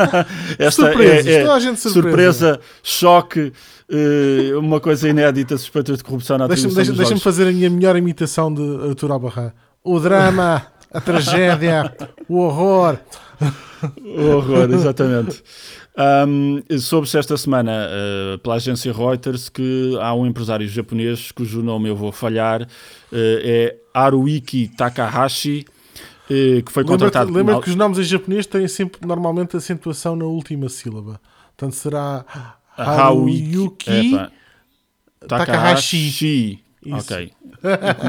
Esta 0.58 0.70
Surpresas, 0.86 1.26
é, 1.26 1.32
é, 1.34 1.40
toda 1.42 1.54
a 1.54 1.60
gente 1.60 1.78
surpresa. 1.78 2.06
surpresa 2.08 2.60
choque, 2.82 3.52
uh, 3.90 4.58
uma 4.58 4.80
coisa 4.80 5.06
inédita, 5.06 5.58
suspeitas 5.58 5.98
de 5.98 6.04
corrupção 6.04 6.38
na 6.38 6.46
atribuição 6.46 6.74
deixa, 6.74 6.92
deixa, 6.92 7.02
Deixa-me 7.02 7.20
fazer 7.20 7.48
a 7.48 7.52
minha 7.52 7.68
melhor 7.68 7.94
imitação 7.96 8.52
de 8.52 8.88
Artur 8.88 9.12
Albarrán. 9.12 9.52
O 9.84 10.00
drama, 10.00 10.66
a 10.90 11.00
tragédia, 11.00 11.94
o 12.26 12.38
horror. 12.38 12.96
o 14.02 14.30
horror, 14.30 14.70
exatamente. 14.72 15.42
Um, 15.98 16.62
Soube-se 16.78 17.16
esta 17.16 17.36
semana 17.38 17.88
uh, 17.88 18.38
pela 18.38 18.56
agência 18.56 18.92
Reuters 18.92 19.48
que 19.48 19.96
há 19.98 20.14
um 20.14 20.26
empresário 20.26 20.68
japonês 20.68 21.32
cujo 21.32 21.62
nome 21.62 21.88
eu 21.88 21.96
vou 21.96 22.12
falhar, 22.12 22.62
uh, 22.62 22.66
é 23.12 23.76
Haruiki 23.94 24.68
Takahashi, 24.76 25.64
uh, 26.24 26.62
que 26.62 26.70
foi 26.70 26.84
contratado. 26.84 27.32
Lembra, 27.32 27.54
lembra 27.54 27.62
que 27.62 27.70
os 27.70 27.76
nomes 27.76 27.98
em 27.98 28.02
japonês 28.02 28.44
têm 28.44 28.68
sempre 28.68 29.06
normalmente 29.06 29.56
acentuação 29.56 30.14
na 30.14 30.26
última 30.26 30.68
sílaba. 30.68 31.18
Portanto 31.56 31.74
será 31.76 32.24
Haruiki 32.76 34.10
Takahashi. 35.26 36.60
Takahashi. 36.86 36.92
Ok. 36.92 37.32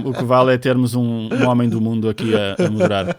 O, 0.05 0.13
que 0.13 0.23
vale 0.23 0.53
é 0.53 0.57
termos 0.57 0.95
um, 0.95 1.29
um 1.31 1.47
homem 1.47 1.69
do 1.69 1.79
mundo 1.81 2.09
aqui 2.09 2.33
a, 2.35 2.65
a 2.65 2.69
moderar. 2.69 3.17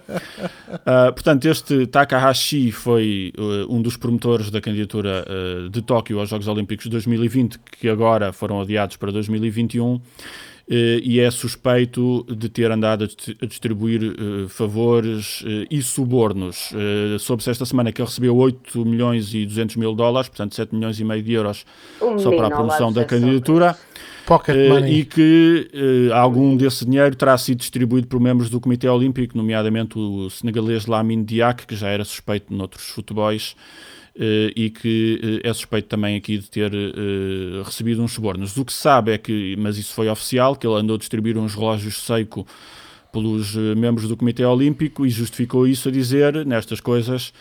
Uh, 0.68 1.12
portanto, 1.12 1.46
este 1.46 1.86
Takahashi 1.86 2.70
foi 2.72 3.32
uh, 3.38 3.74
um 3.74 3.80
dos 3.80 3.96
promotores 3.96 4.50
da 4.50 4.60
candidatura 4.60 5.24
uh, 5.26 5.68
de 5.68 5.82
Tóquio 5.82 6.18
aos 6.18 6.28
Jogos 6.28 6.48
Olímpicos 6.48 6.84
de 6.84 6.90
2020, 6.90 7.58
que 7.58 7.88
agora 7.88 8.32
foram 8.32 8.60
adiados 8.60 8.96
para 8.96 9.10
2021. 9.12 10.00
e 10.70 11.18
é 11.18 11.30
suspeito 11.30 12.26
de 12.28 12.48
ter 12.50 12.70
andado 12.70 13.04
a 13.04 13.46
distribuir 13.46 14.02
favores 14.50 15.42
e 15.70 15.80
subornos. 15.80 16.74
Soube-se 17.20 17.50
esta 17.50 17.64
semana 17.64 17.90
que 17.90 18.02
ele 18.02 18.06
recebeu 18.06 18.36
8 18.36 18.84
milhões 18.84 19.32
e 19.32 19.46
200 19.46 19.76
mil 19.76 19.94
dólares, 19.94 20.28
portanto 20.28 20.54
7 20.54 20.74
milhões 20.74 21.00
e 21.00 21.04
meio 21.04 21.22
de 21.22 21.32
euros 21.32 21.64
um 22.02 22.18
só 22.18 22.30
para 22.36 22.48
a 22.48 22.50
promoção 22.50 22.92
da 22.92 23.02
candidatura. 23.02 23.78
Uh, 24.52 24.86
e 24.86 25.04
que 25.06 25.70
uh, 25.72 26.14
algum 26.14 26.54
desse 26.54 26.84
dinheiro 26.84 27.16
terá 27.16 27.38
sido 27.38 27.58
distribuído 27.58 28.06
por 28.06 28.20
membros 28.20 28.50
do 28.50 28.60
Comitê 28.60 28.86
Olímpico, 28.86 29.36
nomeadamente 29.36 29.98
o 29.98 30.28
senegalês 30.28 30.84
Lamine 30.84 31.24
Diak, 31.24 31.66
que 31.66 31.74
já 31.74 31.88
era 31.88 32.04
suspeito 32.04 32.52
noutros 32.52 32.88
futebols, 32.88 33.56
uh, 34.16 34.52
e 34.54 34.68
que 34.68 35.40
é 35.42 35.50
suspeito 35.54 35.88
também 35.88 36.14
aqui 36.14 36.36
de 36.36 36.50
ter 36.50 36.70
recebido 37.64 38.02
uns 38.02 38.12
subornos. 38.12 38.54
O 38.56 38.64
que 38.66 38.72
se 38.72 38.80
sabe 38.80 39.12
é 39.12 39.18
que, 39.18 39.56
mas 39.58 39.78
isso 39.78 39.94
foi 39.94 40.08
oficial, 40.10 40.54
que 40.54 40.66
ele 40.66 40.76
andou 40.76 40.96
a 40.96 40.98
distribuir 40.98 41.38
uns 41.38 41.54
relógios 41.54 42.02
seco 42.04 42.46
pelos 43.10 43.54
membros 43.54 44.06
do 44.06 44.16
Comitê 44.16 44.44
Olímpico 44.44 45.06
e 45.06 45.08
justificou 45.08 45.66
isso 45.66 45.88
a 45.88 45.92
dizer, 45.92 46.44
nestas 46.44 46.78
coisas, 46.78 47.32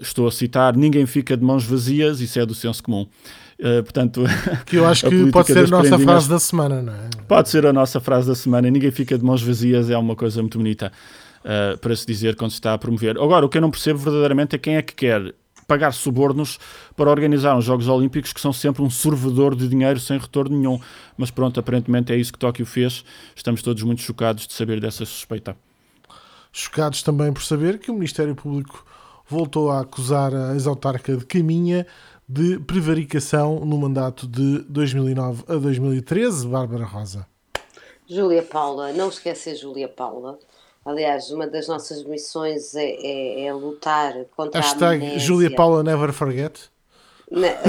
estou 0.00 0.26
a 0.26 0.32
citar, 0.32 0.76
ninguém 0.76 1.06
fica 1.06 1.36
de 1.36 1.44
mãos 1.44 1.64
vazias, 1.64 2.20
isso 2.20 2.40
é 2.40 2.44
do 2.44 2.52
senso 2.52 2.82
comum. 2.82 3.06
Uh, 3.58 3.82
portanto, 3.82 4.22
que 4.66 4.76
eu 4.76 4.86
acho 4.86 5.08
que 5.08 5.30
pode 5.32 5.48
ser 5.48 5.64
a 5.64 5.66
nossa 5.66 5.98
frase 5.98 6.28
da 6.28 6.38
semana, 6.38 6.80
não 6.80 6.92
é? 6.92 7.08
Pode 7.26 7.48
ser 7.48 7.66
a 7.66 7.72
nossa 7.72 7.98
frase 7.98 8.28
da 8.28 8.34
semana. 8.34 8.70
Ninguém 8.70 8.90
fica 8.90 9.18
de 9.18 9.24
mãos 9.24 9.42
vazias, 9.42 9.90
é 9.90 9.98
uma 9.98 10.14
coisa 10.14 10.40
muito 10.40 10.58
bonita 10.58 10.92
uh, 11.40 11.76
para 11.78 11.96
se 11.96 12.06
dizer 12.06 12.36
quando 12.36 12.52
se 12.52 12.58
está 12.58 12.74
a 12.74 12.78
promover. 12.78 13.18
Agora, 13.18 13.44
o 13.44 13.48
que 13.48 13.58
eu 13.58 13.62
não 13.62 13.70
percebo 13.70 13.98
verdadeiramente 13.98 14.54
é 14.54 14.58
quem 14.58 14.76
é 14.76 14.82
que 14.82 14.94
quer 14.94 15.34
pagar 15.66 15.92
subornos 15.92 16.58
para 16.96 17.10
organizar 17.10 17.54
uns 17.54 17.64
Jogos 17.64 17.88
Olímpicos 17.88 18.32
que 18.32 18.40
são 18.40 18.54
sempre 18.54 18.80
um 18.80 18.88
servidor 18.88 19.54
de 19.54 19.68
dinheiro 19.68 20.00
sem 20.00 20.18
retorno 20.18 20.56
nenhum. 20.56 20.80
Mas 21.16 21.30
pronto, 21.30 21.60
aparentemente 21.60 22.12
é 22.12 22.16
isso 22.16 22.32
que 22.32 22.38
Tóquio 22.38 22.64
fez. 22.64 23.04
Estamos 23.36 23.60
todos 23.60 23.82
muito 23.82 24.00
chocados 24.00 24.46
de 24.46 24.54
saber 24.54 24.80
dessa 24.80 25.04
suspeita. 25.04 25.54
Chocados 26.50 27.02
também 27.02 27.32
por 27.32 27.42
saber 27.42 27.78
que 27.78 27.90
o 27.90 27.94
Ministério 27.94 28.34
Público 28.34 28.86
voltou 29.28 29.70
a 29.70 29.80
acusar 29.80 30.34
a 30.34 30.54
ex-autarca 30.54 31.14
de 31.14 31.26
Caminha 31.26 31.86
de 32.28 32.58
prevaricação 32.60 33.60
no 33.60 33.78
mandato 33.78 34.26
de 34.26 34.58
2009 34.68 35.44
a 35.48 35.54
2013, 35.54 36.46
Bárbara 36.46 36.84
Rosa. 36.84 37.26
Júlia 38.06 38.42
Paula, 38.42 38.92
não 38.92 39.08
esquecer 39.08 39.54
Júlia 39.56 39.88
Paula. 39.88 40.38
Aliás, 40.84 41.30
uma 41.30 41.46
das 41.46 41.68
nossas 41.68 42.04
missões 42.04 42.74
é, 42.74 42.84
é, 42.84 43.44
é 43.46 43.52
lutar 43.52 44.24
contra 44.36 44.60
Hashtag 44.60 44.84
a 44.84 45.06
amnésia. 45.06 45.18
Júlia 45.18 45.54
Paula 45.54 45.82
never 45.82 46.12
forget. 46.12 46.70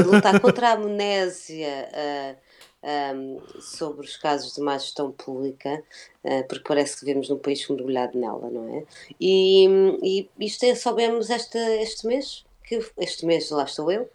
Lutar 0.06 0.40
contra 0.40 0.70
a 0.70 0.74
amnésia 0.74 1.90
uh, 1.92 2.38
ah, 2.82 3.14
um, 3.14 3.42
sobre 3.60 4.06
os 4.06 4.16
casos 4.16 4.56
de 4.56 4.62
má 4.62 4.78
gestão 4.78 5.12
pública, 5.12 5.84
uh, 6.24 6.48
porque 6.48 6.64
parece 6.66 6.98
que 6.98 7.06
vivemos 7.06 7.28
num 7.28 7.38
país 7.38 7.68
mergulhado 7.68 8.18
nela, 8.18 8.50
não 8.50 8.78
é? 8.78 8.84
E, 9.20 9.68
e 10.02 10.30
isto 10.46 10.64
é, 10.64 10.76
soubemos 10.76 11.30
este, 11.30 11.58
este 11.58 12.08
mês, 12.08 12.46
que 12.70 12.80
este 13.00 13.26
mês 13.26 13.50
lá 13.50 13.64
estou 13.64 13.92
eu, 13.92 14.08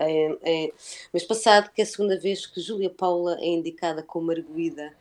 em, 0.00 0.38
em, 0.44 0.72
mês 1.12 1.24
passado, 1.26 1.68
que 1.74 1.82
é 1.82 1.84
a 1.84 1.86
segunda 1.86 2.16
vez 2.16 2.46
que 2.46 2.60
Júlia 2.60 2.88
Paula 2.88 3.36
é 3.40 3.46
indicada 3.46 4.04
como 4.04 4.30
arguída 4.30 4.94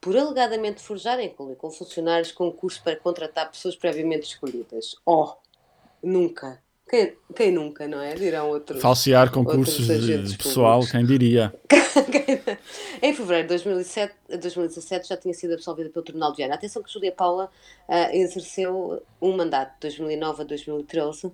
por 0.00 0.16
alegadamente 0.16 0.80
forjar 0.80 1.18
em 1.18 1.28
com 1.34 1.70
funcionários 1.72 2.30
concursos 2.30 2.80
para 2.80 2.94
contratar 2.94 3.50
pessoas 3.50 3.74
previamente 3.74 4.28
escolhidas. 4.28 4.94
Oh, 5.04 5.32
nunca. 6.00 6.62
Quem, 6.88 7.12
quem 7.34 7.52
nunca, 7.52 7.86
não 7.86 8.00
é? 8.00 8.14
Dirão 8.14 8.48
outros. 8.48 8.80
Falsear 8.80 9.30
concursos 9.30 9.86
de 9.86 10.36
pessoal, 10.38 10.80
quem 10.90 11.04
diria? 11.04 11.54
em 13.02 13.14
fevereiro 13.14 13.48
de 13.48 13.48
2007, 13.48 14.14
2017 14.28 15.08
já 15.08 15.16
tinha 15.16 15.34
sido 15.34 15.54
absolvida 15.54 15.90
pelo 15.90 16.04
Tribunal 16.04 16.30
de 16.30 16.38
Viana. 16.38 16.54
Atenção 16.54 16.82
que 16.82 16.92
Júlia 16.92 17.12
Paula 17.12 17.50
uh, 17.88 18.14
exerceu 18.14 19.02
um 19.20 19.36
mandato 19.36 19.74
de 19.74 19.80
2009 19.98 20.42
a 20.42 20.44
2013 20.44 21.26
uh, 21.26 21.32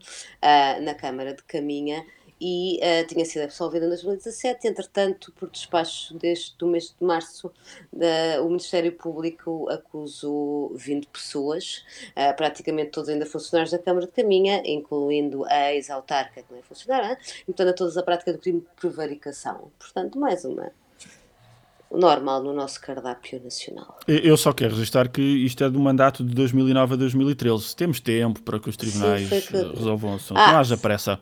na 0.83 0.95
Câmara 0.95 1.35
de 1.35 1.43
Caminha 1.45 2.05
e 2.47 2.79
uh, 2.83 3.07
tinha 3.07 3.25
sido 3.25 3.45
absolvida 3.45 3.87
em 3.87 3.89
2017. 3.89 4.69
Entretanto, 4.69 5.33
por 5.33 5.49
despacho 5.49 6.13
desde 6.19 6.63
o 6.63 6.67
mês 6.67 6.95
de 6.99 7.03
março, 7.03 7.51
o 8.43 8.49
Ministério 8.49 8.93
Público 8.93 9.67
acusou 9.71 10.71
20 10.77 11.07
pessoas, 11.07 11.83
uh, 12.11 12.37
praticamente 12.37 12.91
todos 12.91 13.09
ainda 13.09 13.25
funcionários 13.25 13.73
da 13.73 13.79
Câmara 13.79 14.05
de 14.05 14.13
Caminha, 14.13 14.63
incluindo 14.67 15.47
a 15.47 15.73
ex-autarca, 15.73 16.43
que 16.43 16.53
não 16.53 16.59
é 16.59 16.63
funcionária, 16.63 17.19
portanto 17.47 17.69
a 17.69 17.73
todos 17.73 17.97
a 17.97 18.03
prática 18.03 18.35
do 18.35 18.39
crime 18.39 18.61
de 18.61 18.67
prevaricação. 18.79 19.73
Portanto, 19.79 20.19
mais 20.19 20.45
uma 20.45 20.71
normal 21.91 22.43
no 22.43 22.53
nosso 22.53 22.79
cardápio 22.81 23.41
nacional. 23.43 23.99
Eu 24.07 24.37
só 24.37 24.53
quero 24.53 24.75
registrar 24.75 25.09
que 25.09 25.23
isto 25.23 25.65
é 25.65 25.71
do 25.71 25.81
mandato 25.81 26.23
de 26.23 26.35
2009 26.35 26.95
a 26.95 26.97
2013. 26.97 27.75
Temos 27.75 28.01
tempo 28.01 28.43
para 28.43 28.59
que 28.59 28.69
os 28.69 28.77
tribunais 28.77 29.29
Sim, 29.29 29.41
que... 29.41 29.57
resolvam 29.57 30.13
o 30.13 30.17
assunto. 30.17 30.37
Ah, 30.37 30.53
não 30.53 30.59
haja 30.59 30.77
pressa. 30.77 31.21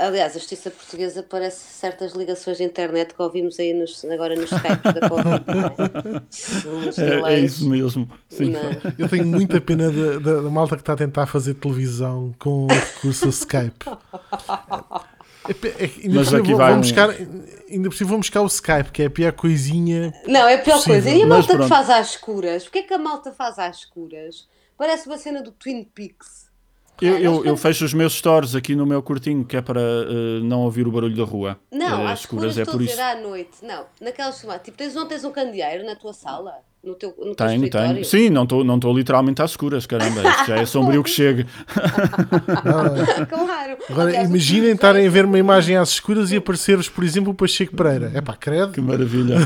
Aliás, 0.00 0.34
a 0.34 0.38
justiça 0.38 0.70
portuguesa 0.70 1.22
parece 1.22 1.58
certas 1.58 2.14
ligações 2.14 2.56
de 2.56 2.64
internet 2.64 3.12
que 3.12 3.20
ouvimos 3.20 3.60
aí 3.60 3.74
nos, 3.74 4.02
agora 4.06 4.34
nos 4.34 4.50
Skype 4.50 4.92
da 4.98 5.08
Covid. 5.08 5.44
É? 6.98 7.32
é, 7.32 7.34
é, 7.34 7.40
isso 7.40 7.68
mesmo. 7.68 8.08
Sim. 8.28 8.52
Eu 8.98 9.08
tenho 9.08 9.26
muita 9.26 9.60
pena 9.60 9.90
da, 9.90 10.18
da, 10.18 10.40
da, 10.42 10.50
malta 10.50 10.76
que 10.76 10.82
está 10.82 10.94
a 10.94 10.96
tentar 10.96 11.26
fazer 11.26 11.54
televisão 11.54 12.34
com 12.38 12.64
o 12.64 12.68
recurso 12.68 13.28
Skype. 13.28 13.84
É, 15.48 15.84
é, 15.84 16.08
Mas 16.08 16.32
aqui 16.32 16.54
vai 16.54 16.74
um... 16.74 16.80
buscar, 16.80 17.10
ainda 17.10 17.88
por 17.88 17.96
cima 17.96 18.10
vão 18.10 18.18
buscar 18.20 18.42
o 18.42 18.46
Skype, 18.46 18.90
que 18.92 19.02
é 19.02 19.06
a 19.06 19.10
pior 19.10 19.32
coisinha. 19.32 20.12
Não, 20.26 20.48
é 20.48 20.54
a 20.54 20.58
pior 20.58 20.76
possível. 20.76 21.02
coisa. 21.02 21.10
E 21.10 21.22
a 21.22 21.26
malta 21.26 21.58
que 21.58 21.68
faz 21.68 21.90
às 21.90 22.10
escuras? 22.10 22.62
Porquê 22.64 22.78
é 22.78 22.82
que 22.82 22.94
a 22.94 22.98
malta 22.98 23.32
faz 23.32 23.58
às 23.58 23.78
escuras? 23.78 24.48
Parece 24.76 25.06
uma 25.06 25.18
cena 25.18 25.42
do 25.42 25.52
Twin 25.52 25.84
Peaks. 25.84 26.49
Eu, 27.00 27.18
eu, 27.18 27.44
eu, 27.44 27.56
fecho 27.56 27.84
os 27.84 27.94
meus 27.94 28.12
stores 28.14 28.54
aqui 28.54 28.74
no 28.74 28.84
meu 28.84 29.02
curtinho, 29.02 29.44
que 29.44 29.56
é 29.56 29.62
para 29.62 29.80
uh, 29.80 30.44
não 30.44 30.60
ouvir 30.60 30.86
o 30.86 30.92
barulho 30.92 31.16
da 31.16 31.24
rua. 31.24 31.58
Não, 31.70 32.04
uh, 32.04 32.08
às 32.08 32.20
escuras 32.20 32.58
é 32.58 32.64
por 32.64 32.82
isso. 32.82 33.00
à 33.00 33.16
noite. 33.16 33.58
Não, 33.62 33.86
naquelas 34.00 34.38
chamadas. 34.38 34.62
Tipo, 34.62 34.76
tens, 34.76 34.94
não 34.94 35.06
tens 35.06 35.24
um 35.24 35.30
candeeiro 35.30 35.84
na 35.84 35.96
tua 35.96 36.12
sala? 36.12 36.52
No 36.82 36.94
teu, 36.94 37.14
no 37.18 37.34
tenho, 37.34 37.68
teu 37.68 37.70
tenho. 37.70 38.04
Sim, 38.04 38.30
não 38.30 38.44
estou 38.44 38.64
não 38.64 38.78
literalmente 38.94 39.42
às 39.42 39.50
escuras, 39.50 39.84
caramba. 39.84 40.22
Isto 40.26 40.46
já 40.46 40.56
é 40.56 40.64
sombrio 40.64 41.02
que 41.02 41.10
chega. 41.10 41.46
claro. 43.28 43.76
Agora, 43.90 44.22
imaginem 44.22 44.72
estarem 44.72 45.06
a 45.06 45.10
ver 45.10 45.26
uma 45.26 45.38
imagem 45.38 45.76
às 45.76 45.90
escuras 45.90 46.32
e 46.32 46.36
aparecer-vos, 46.36 46.88
por 46.88 47.04
exemplo, 47.04 47.32
o 47.32 47.34
Pacheco 47.34 47.76
Pereira. 47.76 48.10
É 48.14 48.22
pá, 48.22 48.34
credo. 48.34 48.72
Que 48.72 48.80
maravilha. 48.80 49.36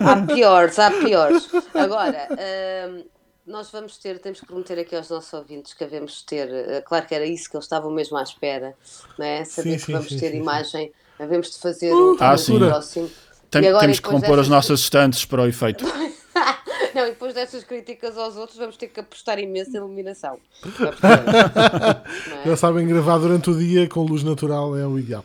há, 0.00 0.12
há, 0.12 0.22
piores, 0.22 0.78
há 0.78 0.90
piores. 0.92 1.48
Agora. 1.74 2.28
Uh, 2.30 3.13
nós 3.46 3.70
vamos 3.70 3.98
ter, 3.98 4.18
temos 4.18 4.40
que 4.40 4.46
prometer 4.46 4.78
aqui 4.78 4.96
aos 4.96 5.10
nossos 5.10 5.32
ouvintes 5.32 5.74
que 5.74 5.84
havemos 5.84 6.22
ter, 6.22 6.48
eh, 6.50 6.80
claro 6.80 7.06
que 7.06 7.14
era 7.14 7.26
isso 7.26 7.50
que 7.50 7.56
eles 7.56 7.66
estavam 7.66 7.90
mesmo 7.90 8.16
à 8.16 8.22
espera, 8.22 8.74
não 9.18 9.26
é? 9.26 9.44
Saber 9.44 9.70
sim, 9.72 9.76
que 9.76 9.82
sim, 9.84 9.92
vamos 9.92 10.08
sim, 10.08 10.18
ter 10.18 10.34
imagem, 10.34 10.92
havemos 11.18 11.50
de 11.50 11.58
fazer 11.58 11.92
uh, 11.92 12.14
um 12.14 12.16
ah, 12.20 12.36
sim. 12.38 12.58
próximo. 12.58 13.10
Tem, 13.50 13.68
agora, 13.68 13.82
temos 13.82 14.00
que 14.00 14.08
compor 14.08 14.38
as 14.38 14.48
nossas 14.48 14.80
estantes 14.80 15.26
para 15.26 15.42
o 15.42 15.46
efeito. 15.46 15.84
não, 16.94 17.06
e 17.06 17.10
depois 17.10 17.34
dessas 17.34 17.64
críticas 17.64 18.16
aos 18.16 18.36
outros, 18.36 18.56
vamos 18.58 18.76
ter 18.78 18.88
que 18.88 19.00
apostar 19.00 19.38
imenso 19.38 19.72
em 19.72 19.76
iluminação. 19.76 20.38
é? 20.64 22.48
Já 22.48 22.56
sabem, 22.56 22.86
gravar 22.86 23.18
durante 23.18 23.50
o 23.50 23.58
dia 23.58 23.86
com 23.88 24.04
luz 24.04 24.22
natural 24.22 24.76
é 24.76 24.86
o 24.86 24.98
ideal. 24.98 25.24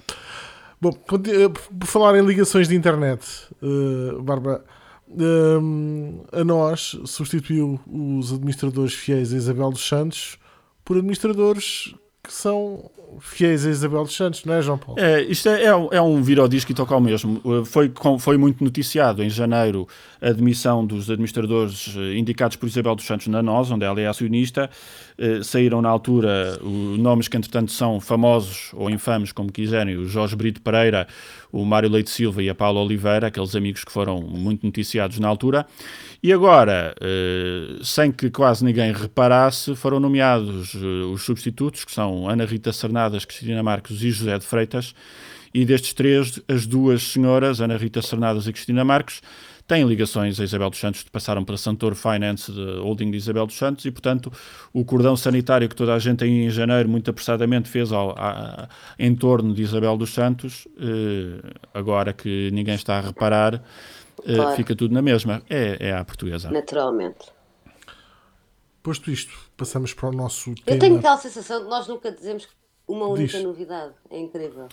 Bom, 0.81 0.91
eh, 0.91 1.49
por 1.49 1.87
falar 1.87 2.17
em 2.17 2.25
ligações 2.25 2.67
de 2.67 2.75
internet, 2.75 3.25
uh, 3.61 4.21
Bárbara 4.21 4.63
um, 5.09 6.21
a 6.31 6.43
nós 6.43 6.97
substituiu 7.05 7.79
os 7.87 8.31
administradores 8.31 8.93
fiéis 8.93 9.33
a 9.33 9.37
Isabel 9.37 9.71
dos 9.71 9.87
Santos 9.87 10.37
por 10.85 10.97
administradores 10.97 11.93
que 12.23 12.33
são 12.33 12.91
fiéis 13.19 13.65
a 13.65 13.69
Isabel 13.69 14.03
dos 14.03 14.15
Santos, 14.15 14.45
não 14.45 14.53
é, 14.53 14.61
João 14.61 14.77
Paulo? 14.77 14.99
É, 14.99 15.21
isto 15.23 15.49
é, 15.49 15.63
é, 15.63 15.67
é 15.67 16.01
um 16.01 16.21
disco 16.47 16.71
e 16.71 16.75
toca 16.75 16.93
ao 16.93 17.01
mesmo. 17.01 17.41
Uh, 17.43 17.65
foi, 17.65 17.91
foi 18.19 18.37
muito 18.37 18.63
noticiado 18.63 19.23
em 19.23 19.29
janeiro 19.29 19.87
a 20.21 20.31
demissão 20.31 20.85
dos 20.85 21.09
administradores 21.09 21.95
uh, 21.95 22.13
indicados 22.13 22.55
por 22.55 22.67
Isabel 22.67 22.95
dos 22.95 23.05
Santos 23.05 23.27
na 23.27 23.41
NOS, 23.41 23.71
onde 23.71 23.85
ela 23.85 23.99
é 23.99 24.07
acionista. 24.07 24.69
Uh, 25.17 25.43
saíram 25.43 25.81
na 25.81 25.89
altura 25.89 26.59
nomes 26.61 27.27
que, 27.27 27.35
entretanto, 27.35 27.71
são 27.71 27.99
famosos 27.99 28.71
ou 28.73 28.89
infames, 28.89 29.31
como 29.31 29.51
quiserem, 29.51 29.97
o 29.97 30.05
Jorge 30.05 30.35
Brito 30.35 30.61
Pereira, 30.61 31.07
o 31.51 31.65
Mário 31.65 31.89
Leite 31.89 32.09
Silva 32.09 32.43
e 32.43 32.49
a 32.49 32.55
Paula 32.55 32.79
Oliveira, 32.79 33.27
aqueles 33.27 33.55
amigos 33.55 33.83
que 33.83 33.91
foram 33.91 34.21
muito 34.21 34.65
noticiados 34.65 35.19
na 35.19 35.27
altura. 35.27 35.65
E 36.21 36.31
agora, 36.31 36.93
sem 37.83 38.11
que 38.11 38.29
quase 38.29 38.63
ninguém 38.63 38.91
reparasse, 38.91 39.75
foram 39.75 39.99
nomeados 39.99 40.73
os 40.73 41.23
substitutos, 41.23 41.83
que 41.83 41.91
são 41.91 42.29
Ana 42.29 42.45
Rita 42.45 42.71
Sarnado 42.71 43.17
Cristina 43.25 43.63
Marques 43.63 44.01
e 44.01 44.11
José 44.11 44.37
de 44.37 44.45
Freitas, 44.45 44.93
e 45.53 45.65
destes 45.65 45.93
três, 45.93 46.39
as 46.47 46.67
duas 46.67 47.01
senhoras, 47.01 47.59
Ana 47.59 47.75
Rita 47.75 48.01
Sernadas 48.01 48.45
e 48.45 48.53
Cristina 48.53 48.85
Marques, 48.85 49.21
têm 49.69 49.85
ligações 49.85 50.39
a 50.39 50.43
Isabel 50.43 50.71
dos 50.71 50.79
Santos, 50.79 51.03
passaram 51.03 51.45
para 51.45 51.55
Santor 51.55 51.93
Finance, 51.93 52.51
de 52.51 52.79
holding 52.79 53.11
de 53.11 53.17
Isabel 53.17 53.45
dos 53.45 53.55
Santos, 53.55 53.85
e, 53.85 53.91
portanto, 53.91 54.33
o 54.73 54.83
cordão 54.83 55.15
sanitário 55.15 55.69
que 55.69 55.75
toda 55.75 55.93
a 55.93 55.99
gente 55.99 56.23
aí 56.23 56.43
em 56.43 56.49
janeiro, 56.49 56.89
muito 56.89 57.11
apressadamente, 57.11 57.69
fez 57.69 57.91
ao, 57.91 58.15
a, 58.17 58.67
em 58.97 59.15
torno 59.15 59.53
de 59.53 59.61
Isabel 59.61 59.95
dos 59.95 60.11
Santos, 60.11 60.67
eh, 60.79 61.53
agora 61.71 62.11
que 62.11 62.49
ninguém 62.51 62.73
está 62.73 62.97
a 62.97 63.01
reparar, 63.01 63.63
claro. 64.25 64.55
fica 64.55 64.75
tudo 64.75 64.91
na 64.91 65.03
mesma. 65.03 65.43
É, 65.47 65.89
é 65.89 65.93
a 65.93 66.03
portuguesa. 66.03 66.49
Naturalmente. 66.49 67.27
Posto 68.81 69.11
isto, 69.11 69.37
passamos 69.55 69.93
para 69.93 70.09
o 70.09 70.11
nosso 70.11 70.55
tema. 70.55 70.75
Eu 70.75 70.79
tenho 70.79 70.97
aquela 70.97 71.17
sensação 71.17 71.63
de 71.63 71.69
nós 71.69 71.87
nunca 71.87 72.11
dizemos 72.11 72.47
uma 72.87 73.05
única 73.05 73.37
Diz. 73.37 73.43
novidade. 73.43 73.93
É 74.09 74.17
incrível. 74.17 74.67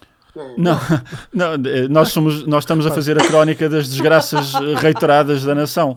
Não, 0.57 0.79
não, 1.33 1.55
eh, 1.55 1.89
nós, 1.89 2.09
somos, 2.11 2.47
nós 2.47 2.65
estamos 2.65 2.87
a 2.87 2.91
fazer 2.91 3.21
a 3.21 3.25
crónica 3.25 3.69
das 3.69 3.89
desgraças 3.89 4.53
reiteradas 4.77 5.45
da 5.45 5.55
nação. 5.55 5.97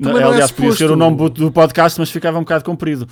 Também 0.00 0.22
é 0.22 0.24
Aliás, 0.24 0.50
é 0.50 0.54
podia 0.54 0.72
ser 0.72 0.90
o 0.90 0.96
nome 0.96 1.30
do 1.30 1.50
podcast, 1.50 1.98
mas 1.98 2.10
ficava 2.10 2.38
um 2.38 2.42
bocado 2.42 2.64
comprido. 2.64 3.08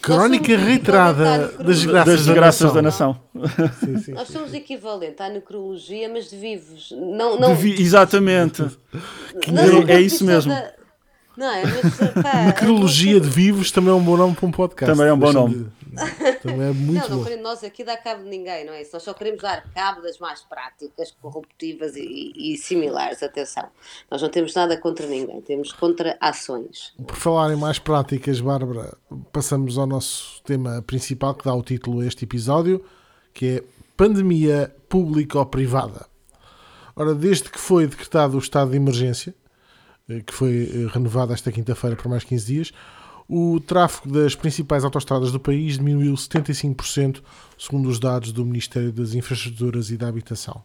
Crónica 0.00 0.56
reiterada 0.56 1.52
das 1.58 1.80
desgraças, 1.80 2.14
das 2.14 2.24
desgraças 2.24 2.72
da 2.72 2.82
nação. 2.82 3.20
Da 3.34 3.40
nação. 3.40 3.70
Sim, 3.80 3.98
sim, 3.98 4.12
Nós 4.12 4.28
somos 4.28 4.54
equivalente 4.54 5.20
à 5.20 5.28
necrologia, 5.28 6.08
mas 6.08 6.30
de 6.30 6.36
vivos. 6.36 6.92
Não, 6.92 7.38
não... 7.38 7.54
Vi... 7.54 7.80
Exatamente. 7.80 8.62
é, 9.88 9.94
é 9.94 10.00
isso 10.00 10.24
mesmo. 10.24 10.52
Da... 10.52 10.72
Não 11.36 11.52
é? 11.52 11.62
Mas, 11.62 12.22
pá, 12.22 12.46
Necrologia 12.46 13.20
de 13.20 13.28
vivos 13.28 13.70
também 13.70 13.90
é 13.90 13.94
um 13.94 14.02
bom 14.02 14.16
nome 14.16 14.34
para 14.34 14.46
um 14.46 14.50
podcast. 14.50 14.92
Também 14.92 15.08
é 15.08 15.12
um 15.12 15.18
bom 15.18 15.32
nome. 15.32 15.66
Também 16.42 16.68
é 16.68 16.72
muito 16.72 17.02
não, 17.02 17.08
não 17.08 17.18
bom. 17.18 17.24
queremos 17.24 17.44
nós 17.44 17.64
aqui 17.64 17.84
dar 17.84 17.96
cabo 17.96 18.22
de 18.22 18.28
ninguém, 18.28 18.64
não 18.64 18.72
é 18.72 18.82
isso? 18.82 18.90
Nós 18.92 19.02
só 19.02 19.14
queremos 19.14 19.42
dar 19.42 19.62
cabo 19.72 20.02
das 20.02 20.18
mais 20.18 20.40
práticas, 20.42 21.14
corruptivas 21.20 21.96
e, 21.96 22.32
e, 22.36 22.56
similares. 22.56 23.22
Atenção, 23.22 23.68
nós 24.10 24.22
não 24.22 24.28
temos 24.28 24.54
nada 24.54 24.76
contra 24.76 25.06
ninguém, 25.06 25.40
temos 25.40 25.72
contra 25.72 26.16
ações. 26.20 26.92
Por 27.06 27.16
falar 27.16 27.52
em 27.52 27.56
mais 27.56 27.78
práticas, 27.78 28.40
Bárbara, 28.40 28.96
passamos 29.32 29.78
ao 29.78 29.86
nosso 29.86 30.42
tema 30.42 30.82
principal 30.82 31.34
que 31.34 31.44
dá 31.44 31.54
o 31.54 31.62
título 31.62 32.00
a 32.00 32.06
este 32.06 32.24
episódio, 32.24 32.84
que 33.32 33.46
é 33.46 33.64
Pandemia 33.96 34.74
Pública 34.88 35.38
ou 35.38 35.46
Privada. 35.46 36.06
Ora, 36.94 37.14
desde 37.14 37.48
que 37.50 37.58
foi 37.60 37.86
decretado 37.86 38.36
o 38.36 38.40
estado 38.40 38.70
de 38.70 38.76
emergência, 38.76 39.34
eh, 40.08 40.20
que 40.20 40.32
foi 40.32 40.64
eh, 40.64 40.92
renovado 40.92 41.32
esta 41.32 41.52
quinta-feira 41.52 41.94
por 41.94 42.08
mais 42.08 42.24
15 42.24 42.46
dias, 42.46 42.72
o 43.28 43.60
tráfego 43.60 44.10
das 44.10 44.34
principais 44.34 44.84
autostradas 44.84 45.30
do 45.30 45.38
país 45.38 45.76
diminuiu 45.76 46.14
75%, 46.14 47.22
segundo 47.58 47.88
os 47.88 48.00
dados 48.00 48.32
do 48.32 48.44
Ministério 48.44 48.90
das 48.90 49.12
Infraestruturas 49.12 49.90
e 49.90 49.98
da 49.98 50.08
Habitação. 50.08 50.62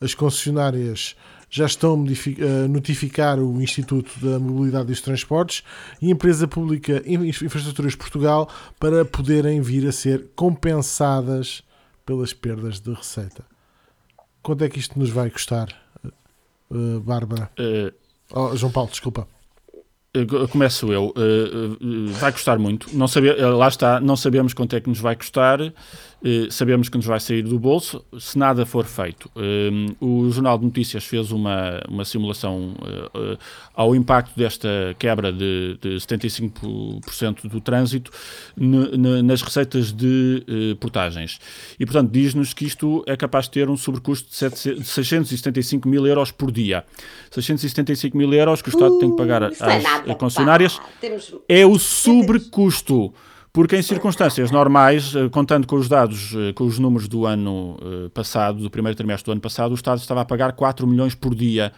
As 0.00 0.14
concessionárias 0.14 1.14
já 1.50 1.66
estão 1.66 1.92
a 1.92 2.68
notificar 2.68 3.38
o 3.38 3.60
Instituto 3.60 4.10
da 4.18 4.38
Mobilidade 4.38 4.84
e 4.84 4.86
dos 4.86 5.02
Transportes 5.02 5.62
e 6.00 6.06
a 6.06 6.10
empresa 6.10 6.48
pública 6.48 7.02
Infraestruturas 7.06 7.94
Portugal 7.94 8.48
para 8.78 9.04
poderem 9.04 9.60
vir 9.60 9.86
a 9.86 9.92
ser 9.92 10.30
compensadas 10.34 11.62
pelas 12.06 12.32
perdas 12.32 12.80
de 12.80 12.94
receita. 12.94 13.44
Quanto 14.42 14.64
é 14.64 14.70
que 14.70 14.78
isto 14.78 14.98
nos 14.98 15.10
vai 15.10 15.28
custar, 15.28 15.68
uh, 16.70 17.00
Bárbara? 17.00 17.50
Uh... 17.58 17.92
Oh, 18.32 18.56
João 18.56 18.72
Paulo, 18.72 18.90
desculpa. 18.90 19.28
Começo 20.50 20.92
eu. 20.92 21.14
vai 22.18 22.32
custar 22.32 22.58
muito. 22.58 22.88
Não 22.92 23.06
sabe, 23.06 23.32
lá 23.32 23.68
está, 23.68 24.00
não 24.00 24.16
sabemos 24.16 24.52
quanto 24.52 24.74
é 24.74 24.80
que 24.80 24.88
nos 24.88 24.98
vai 24.98 25.14
custar. 25.14 25.60
Eh, 26.22 26.48
sabemos 26.50 26.88
que 26.90 26.96
nos 26.98 27.06
vai 27.06 27.18
sair 27.18 27.42
do 27.42 27.58
bolso 27.58 28.04
se 28.18 28.38
nada 28.38 28.66
for 28.66 28.84
feito. 28.84 29.30
Eh, 29.36 29.70
o 30.00 30.30
Jornal 30.30 30.58
de 30.58 30.64
Notícias 30.66 31.04
fez 31.04 31.32
uma, 31.32 31.80
uma 31.88 32.04
simulação 32.04 32.74
eh, 33.14 33.38
ao 33.74 33.94
impacto 33.94 34.36
desta 34.36 34.68
quebra 34.98 35.32
de, 35.32 35.78
de 35.80 35.96
75% 35.96 37.48
do 37.48 37.60
trânsito 37.60 38.10
nas 38.56 39.40
receitas 39.40 39.92
de 39.92 40.76
portagens. 40.78 41.38
E, 41.78 41.86
portanto, 41.86 42.10
diz-nos 42.10 42.52
que 42.52 42.66
isto 42.66 43.02
é 43.06 43.16
capaz 43.16 43.46
de 43.46 43.52
ter 43.52 43.70
um 43.70 43.76
sobrecusto 43.76 44.28
de 44.28 44.84
675 44.84 45.88
mil 45.88 46.06
euros 46.06 46.30
por 46.30 46.50
dia. 46.50 46.84
675 47.30 48.16
mil 48.16 48.32
euros 48.34 48.60
que 48.60 48.68
o 48.68 48.70
Estado 48.70 48.96
uh, 48.96 48.98
tem 48.98 49.10
que 49.10 49.16
pagar 49.16 49.42
às 49.44 49.60
é 49.60 50.14
concessionárias 50.14 50.78
é 51.48 51.64
o 51.64 51.78
sobrecusto. 51.78 53.14
Porque 53.52 53.76
em 53.76 53.82
circunstâncias 53.82 54.50
normais, 54.50 55.14
eh, 55.14 55.28
contando 55.28 55.66
com 55.66 55.76
os 55.76 55.88
dados, 55.88 56.32
eh, 56.36 56.52
com 56.52 56.64
os 56.64 56.78
números 56.78 57.08
do 57.08 57.26
ano 57.26 57.76
eh, 57.82 58.08
passado, 58.10 58.62
do 58.62 58.70
primeiro 58.70 58.96
trimestre 58.96 59.26
do 59.26 59.32
ano 59.32 59.40
passado, 59.40 59.72
o 59.72 59.74
Estado 59.74 59.98
estava 59.98 60.20
a 60.20 60.24
pagar 60.24 60.52
4 60.52 60.86
milhões 60.86 61.14
por 61.16 61.34
dia 61.34 61.72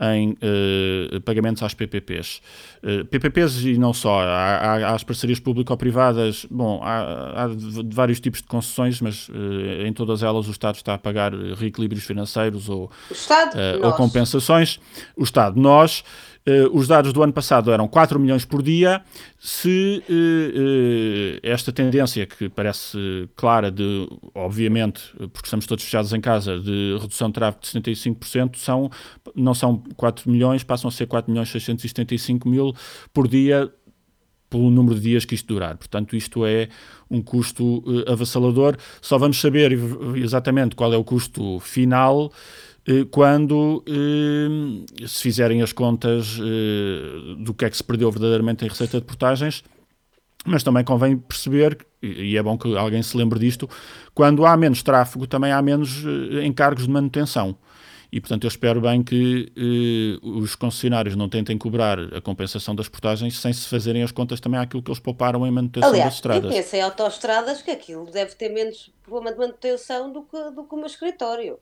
em 0.00 0.30
uh, 0.30 1.20
pagamentos 1.20 1.62
às 1.62 1.74
PPPs. 1.74 2.40
Uh, 2.82 3.04
PPPs 3.04 3.62
e 3.64 3.76
não 3.76 3.92
só, 3.92 4.20
há, 4.20 4.76
há 4.76 4.94
as 4.94 5.04
parcerias 5.04 5.38
público-privadas, 5.38 6.46
bom, 6.50 6.80
há, 6.82 7.44
há, 7.44 7.48
vários 7.92 8.18
tipos 8.18 8.40
de 8.40 8.48
concessões, 8.48 9.00
mas 9.00 9.28
uh, 9.28 9.86
em 9.86 9.92
todas 9.92 10.22
elas 10.22 10.48
o 10.48 10.50
Estado 10.50 10.76
está 10.76 10.94
a 10.94 10.98
pagar 10.98 11.34
reequilíbrios 11.34 12.04
financeiros 12.04 12.68
ou, 12.68 12.90
ou 13.82 13.92
compensações. 13.92 14.80
O 15.14 15.22
Estado, 15.22 15.60
nós. 15.60 16.02
Uh, 16.48 16.74
os 16.74 16.88
dados 16.88 17.12
do 17.12 17.22
ano 17.22 17.34
passado 17.34 17.70
eram 17.70 17.86
4 17.86 18.18
milhões 18.18 18.46
por 18.46 18.62
dia. 18.62 19.02
Se 19.38 20.02
uh, 20.08 20.12
uh, 20.12 21.40
esta 21.42 21.70
tendência, 21.70 22.26
que 22.26 22.48
parece 22.48 23.28
clara, 23.36 23.70
de, 23.70 24.08
obviamente, 24.34 25.02
porque 25.32 25.46
estamos 25.46 25.66
todos 25.66 25.84
fechados 25.84 26.12
em 26.14 26.20
casa, 26.20 26.58
de 26.58 26.96
redução 26.98 27.28
de 27.28 27.34
tráfego 27.34 27.62
de 27.62 27.68
75%, 27.68 28.56
são, 28.56 28.90
não 29.34 29.52
são 29.52 29.82
4 29.96 30.30
milhões, 30.30 30.64
passam 30.64 30.88
a 30.88 30.90
ser 30.90 31.06
4 31.06 31.30
milhões 31.30 31.50
675 31.50 32.48
mil 32.48 32.74
por 33.12 33.28
dia 33.28 33.70
pelo 34.48 34.68
número 34.68 34.96
de 34.96 35.02
dias 35.02 35.24
que 35.24 35.34
isto 35.34 35.46
durar. 35.46 35.76
Portanto, 35.76 36.16
isto 36.16 36.44
é 36.44 36.68
um 37.08 37.22
custo 37.22 37.84
avassalador. 38.08 38.76
Só 39.00 39.16
vamos 39.16 39.40
saber 39.40 39.78
exatamente 40.16 40.74
qual 40.74 40.92
é 40.92 40.96
o 40.96 41.04
custo 41.04 41.60
final 41.60 42.32
eh, 42.32 42.34
quando 43.10 43.84
eh, 43.86 45.06
se 45.06 45.22
fizerem 45.22 45.62
as 45.62 45.72
contas 45.72 46.38
eh, 46.40 47.34
do 47.38 47.54
que 47.54 47.64
é 47.64 47.70
que 47.70 47.76
se 47.76 47.84
perdeu 47.84 48.10
verdadeiramente 48.10 48.64
em 48.64 48.68
receita 48.68 48.98
de 49.00 49.06
portagens, 49.06 49.62
mas 50.44 50.62
também 50.62 50.82
convém 50.84 51.16
perceber, 51.16 51.78
e 52.02 52.36
é 52.36 52.42
bom 52.42 52.56
que 52.56 52.76
alguém 52.76 53.02
se 53.02 53.16
lembre 53.16 53.38
disto, 53.38 53.68
quando 54.14 54.46
há 54.46 54.56
menos 54.56 54.82
tráfego 54.82 55.26
também 55.26 55.52
há 55.52 55.60
menos 55.60 56.02
encargos 56.42 56.84
de 56.84 56.90
manutenção. 56.90 57.56
E, 58.12 58.20
portanto, 58.20 58.44
eu 58.44 58.48
espero 58.48 58.80
bem 58.80 59.02
que 59.04 59.52
eh, 59.56 60.26
os 60.26 60.56
concessionários 60.56 61.14
não 61.14 61.28
tentem 61.28 61.56
cobrar 61.56 61.98
a 62.12 62.20
compensação 62.20 62.74
das 62.74 62.88
portagens 62.88 63.38
sem 63.38 63.52
se 63.52 63.68
fazerem 63.68 64.02
as 64.02 64.10
contas 64.10 64.40
também 64.40 64.58
àquilo 64.58 64.82
que 64.82 64.90
eles 64.90 64.98
pouparam 64.98 65.46
em 65.46 65.50
manutenção 65.50 65.90
Aliás, 65.90 66.08
das 66.08 66.14
estradas. 66.14 66.44
Aliás, 66.44 66.56
eu 66.56 66.62
penso 66.62 66.76
em 66.76 66.80
autoestradas 66.82 67.62
que 67.62 67.70
aquilo 67.70 68.10
deve 68.10 68.34
ter 68.34 68.48
menos 68.48 68.90
problema 69.04 69.32
de 69.32 69.38
manutenção 69.38 70.12
do 70.12 70.22
que, 70.22 70.50
do 70.50 70.64
que 70.64 70.74
o 70.74 70.76
meu 70.76 70.86
escritório. 70.86 71.58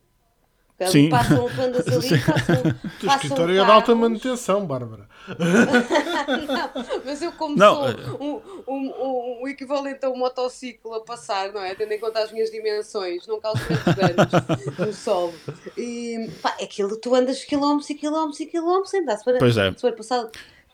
Sim. 0.87 1.09
Passam, 1.09 1.49
quando 1.57 1.77
ali, 1.77 2.25
passam, 2.25 2.57
o 2.85 3.01
teu 3.01 3.11
escritório 3.11 3.61
é 3.61 3.65
de 3.65 3.71
alta 3.71 3.95
manutenção, 3.97 4.65
Bárbara. 4.65 5.09
não, 5.29 6.85
mas 7.05 7.21
eu 7.21 7.33
como 7.33 7.57
não. 7.57 7.75
sou 7.75 7.89
é- 7.89 7.95
um, 8.21 8.41
um, 8.69 8.95
um, 8.99 9.43
um, 9.43 9.49
equivalente 9.49 10.05
a 10.07 10.11
um 10.11 10.17
motociclo 10.17 10.95
a 10.95 11.01
passar, 11.05 11.53
não 11.53 11.61
é? 11.61 11.75
Tendo 11.75 11.93
em 11.93 11.99
conta 11.99 12.21
as 12.21 12.31
minhas 12.31 12.51
dimensões, 12.51 13.27
não 13.27 13.41
causo 13.41 13.61
grandes 13.67 13.95
danos 13.97 14.79
no 14.79 14.93
solo. 14.93 15.35
E 15.77 16.31
pá, 16.41 16.57
aquilo, 16.63 16.97
tu 16.97 17.13
andas 17.13 17.45
quilómetros 17.45 17.91
e 17.91 17.95
quilómetros 17.97 18.41
e 18.41 18.47
quilómetros 18.47 18.91
sem 18.91 19.05
dar. 19.05 19.17
Se 19.17 19.25
pois 19.25 19.57
é. 19.57 19.73
Se 19.73 19.81
for 19.81 19.93
passado 19.93 20.31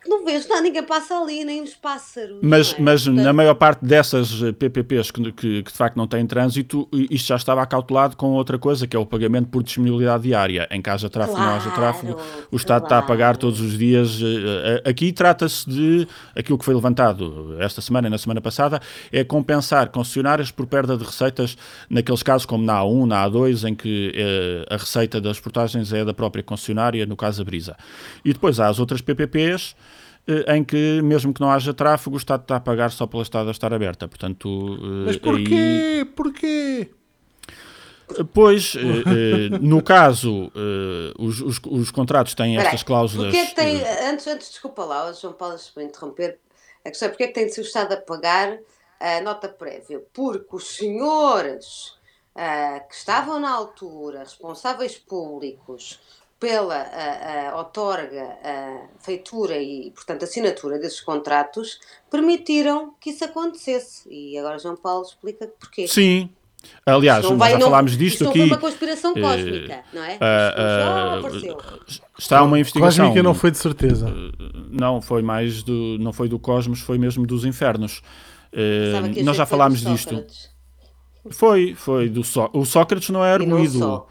não 0.07 0.25
vejo 0.25 0.49
nada, 0.49 0.61
ninguém 0.61 0.83
passa 0.83 1.19
ali, 1.19 1.45
nem 1.45 1.62
os 1.62 1.75
pássaros. 1.75 2.38
Mas, 2.43 2.73
é? 2.73 2.81
mas 2.81 3.05
Portanto... 3.05 3.25
na 3.25 3.33
maior 3.33 3.55
parte 3.55 3.85
dessas 3.85 4.31
PPPs 4.59 5.11
que, 5.11 5.33
que, 5.33 5.62
que, 5.62 5.73
de 5.73 5.77
facto 5.77 5.97
não 5.97 6.07
têm 6.07 6.27
trânsito, 6.27 6.88
isto 6.93 7.29
já 7.29 7.37
estava 7.37 7.62
acautelado 7.62 8.17
com 8.17 8.33
outra 8.33 8.59
coisa, 8.59 8.87
que 8.87 8.97
é 8.97 8.99
o 8.99 9.07
pagamento 9.07 9.49
por 9.49 9.62
disponibilidade 9.62 10.25
diária. 10.25 10.69
Em 10.71 10.83
casa 10.83 11.09
tráfego, 11.09 11.37
claro, 11.37 11.51
não 11.51 11.57
haja 11.57 11.71
tráfego, 11.71 12.21
o 12.51 12.57
Estado 12.57 12.83
claro. 12.83 12.85
está 12.85 12.99
a 12.99 13.03
pagar 13.03 13.37
todos 13.37 13.61
os 13.61 13.79
dias. 13.79 14.21
Eh, 14.21 14.83
eh, 14.85 14.90
aqui 14.90 15.12
trata-se 15.12 15.69
de 15.69 16.09
aquilo 16.37 16.59
que 16.59 16.64
foi 16.64 16.75
levantado 16.75 17.57
esta 17.61 17.81
semana 17.81 18.09
e 18.09 18.11
na 18.11 18.19
semana 18.19 18.40
passada, 18.40 18.81
é 19.12 19.25
compensar 19.25 19.88
concessionárias 19.88 20.51
por 20.51 20.67
perda 20.67 20.97
de 20.97 21.05
receitas 21.05 21.57
naqueles 21.88 22.23
casos 22.23 22.47
como 22.47 22.64
na 22.64 22.81
A1, 22.81 23.07
na 23.07 23.29
A2, 23.29 23.69
em 23.69 23.75
que 23.75 24.12
eh, 24.14 24.67
a 24.75 24.77
receita 24.77 25.21
das 25.21 25.40
portagens 25.40 25.93
é 25.93 26.05
da 26.05 26.14
própria 26.14 26.43
concessionária, 26.43 27.07
no 27.07 27.17
caso 27.17 27.43
a 27.43 27.45
Brisa. 27.45 27.77
E 28.25 28.33
depois 28.33 28.61
há 28.61 28.69
as 28.69 28.79
outras 28.79 29.01
PPPs 29.01 29.75
eh, 29.75 29.93
em 30.49 30.65
que, 30.65 31.01
mesmo 31.03 31.35
que 31.35 31.41
não 31.41 31.51
haja 31.51 31.75
tráfego, 31.75 32.17
o 32.17 32.19
Estado 32.19 32.43
está 32.43 32.57
a 32.57 32.61
pagar 32.61 32.91
só 32.91 33.07
pela 33.07 33.23
estrada 33.23 33.51
estar 33.51 33.73
aberta. 33.73 34.09
Portanto, 34.09 34.79
eh, 34.81 35.05
Mas 35.07 35.17
porquê? 35.17 35.55
Aí... 35.55 36.05
Porquê? 36.05 36.91
Pois, 38.33 38.75
eh, 38.77 39.59
no 39.61 39.83
caso, 39.83 40.51
os, 41.19 41.41
os, 41.41 41.61
os 41.65 41.91
contratos 41.91 42.35
têm 42.35 42.57
estas 42.59 42.83
cláusulas. 42.83 43.29
Porquê 43.29 43.39
é 43.39 43.47
que 43.47 43.55
tem, 43.55 43.83
antes, 44.09 44.27
antes, 44.27 44.51
desculpa 44.51 44.85
lá, 44.85 45.11
João 45.13 45.33
Paulo, 45.33 45.59
se 45.59 45.71
me 45.77 45.85
interromper, 45.85 46.39
a 46.85 46.91
questão 46.91 47.07
é 47.07 47.11
porque 47.11 47.25
é 47.25 47.27
que 47.29 47.33
tem 47.33 47.47
de 47.47 47.55
ser 47.55 47.63
o 47.63 47.65
Estado 47.65 47.95
a 47.95 47.97
pagar 47.97 48.59
a 49.01 49.21
nota 49.23 49.49
prévia? 49.49 50.03
Porque 50.13 50.55
os 50.55 50.77
senhores 50.77 51.95
uh, 52.35 52.87
que 52.89 52.95
estavam 52.95 53.41
na 53.41 53.51
altura, 53.51 54.21
responsáveis 54.21 54.97
públicos, 54.97 56.01
pela 56.38 56.75
a, 56.75 57.51
a 57.51 57.57
outorga, 57.57 58.38
a 58.42 58.81
feitura 59.01 59.57
e, 59.57 59.90
portanto, 59.92 60.25
assinatura 60.25 60.79
desses 60.79 61.01
contratos, 61.01 61.79
permitiram 62.11 62.94
que 63.01 63.11
isso 63.11 63.25
acontecesse. 63.25 64.09
E 64.09 64.37
agora 64.38 64.59
João 64.59 64.77
Paulo 64.77 65.05
explica 65.07 65.47
porquê. 65.59 65.88
Sim, 65.88 66.31
Aliás, 66.87 67.25
nós 67.25 67.51
já 67.53 67.61
falámos 67.61 67.97
disto 67.97 68.25
isto 68.25 68.29
aqui. 68.29 68.38
Não 68.38 68.49
foi 68.49 68.57
uma 68.57 68.61
conspiração 68.61 69.14
cósmica, 69.14 69.77
uh, 69.77 69.97
não 69.97 70.05
é? 70.05 70.14
Uh, 70.14 71.27
uh, 71.27 72.01
está 72.18 72.42
uma 72.42 72.59
investigação. 72.59 73.05
Cósmica 73.05 73.23
não 73.23 73.35
foi 73.35 73.51
de 73.51 73.59
certeza. 73.59 74.14
não, 74.70 75.01
foi 75.01 75.23
mais 75.23 75.62
do. 75.62 75.99
Não 75.99 76.12
foi 76.12 76.29
do 76.29 76.38
cosmos, 76.38 76.81
foi 76.81 76.99
mesmo 76.99 77.27
dos 77.27 77.44
infernos. 77.44 78.03
nós 79.25 79.37
já 79.37 79.47
falámos 79.47 79.81
disto. 79.81 80.25
Foi, 81.31 81.75
foi 81.75 82.09
do 82.11 82.23
Só 82.23 82.51
O 82.53 82.66
Sócrates 82.66 83.09
não 83.09 83.25
é 83.25 83.33
arguído. 83.33 84.07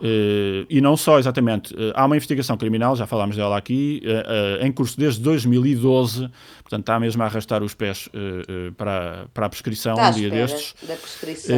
Uh, 0.00 0.64
e 0.70 0.80
não 0.80 0.96
só, 0.96 1.18
exatamente. 1.18 1.74
Uh, 1.74 1.92
há 1.94 2.06
uma 2.06 2.16
investigação 2.16 2.56
criminal, 2.56 2.96
já 2.96 3.06
falámos 3.06 3.36
dela 3.36 3.56
aqui, 3.56 4.02
uh, 4.06 4.64
em 4.64 4.72
curso 4.72 4.98
desde 4.98 5.20
2012, 5.20 6.30
portanto 6.62 6.80
está 6.80 6.98
mesmo 6.98 7.22
a 7.22 7.26
arrastar 7.26 7.62
os 7.62 7.74
pés 7.74 8.08
para, 8.76 9.26
para 9.34 9.46
a 9.46 9.48
prescrição 9.48 9.92
está 9.92 10.08
um 10.08 10.12
dia 10.12 10.30
destes. 10.30 10.74
Da 10.86 10.96
prescrição. 10.96 11.56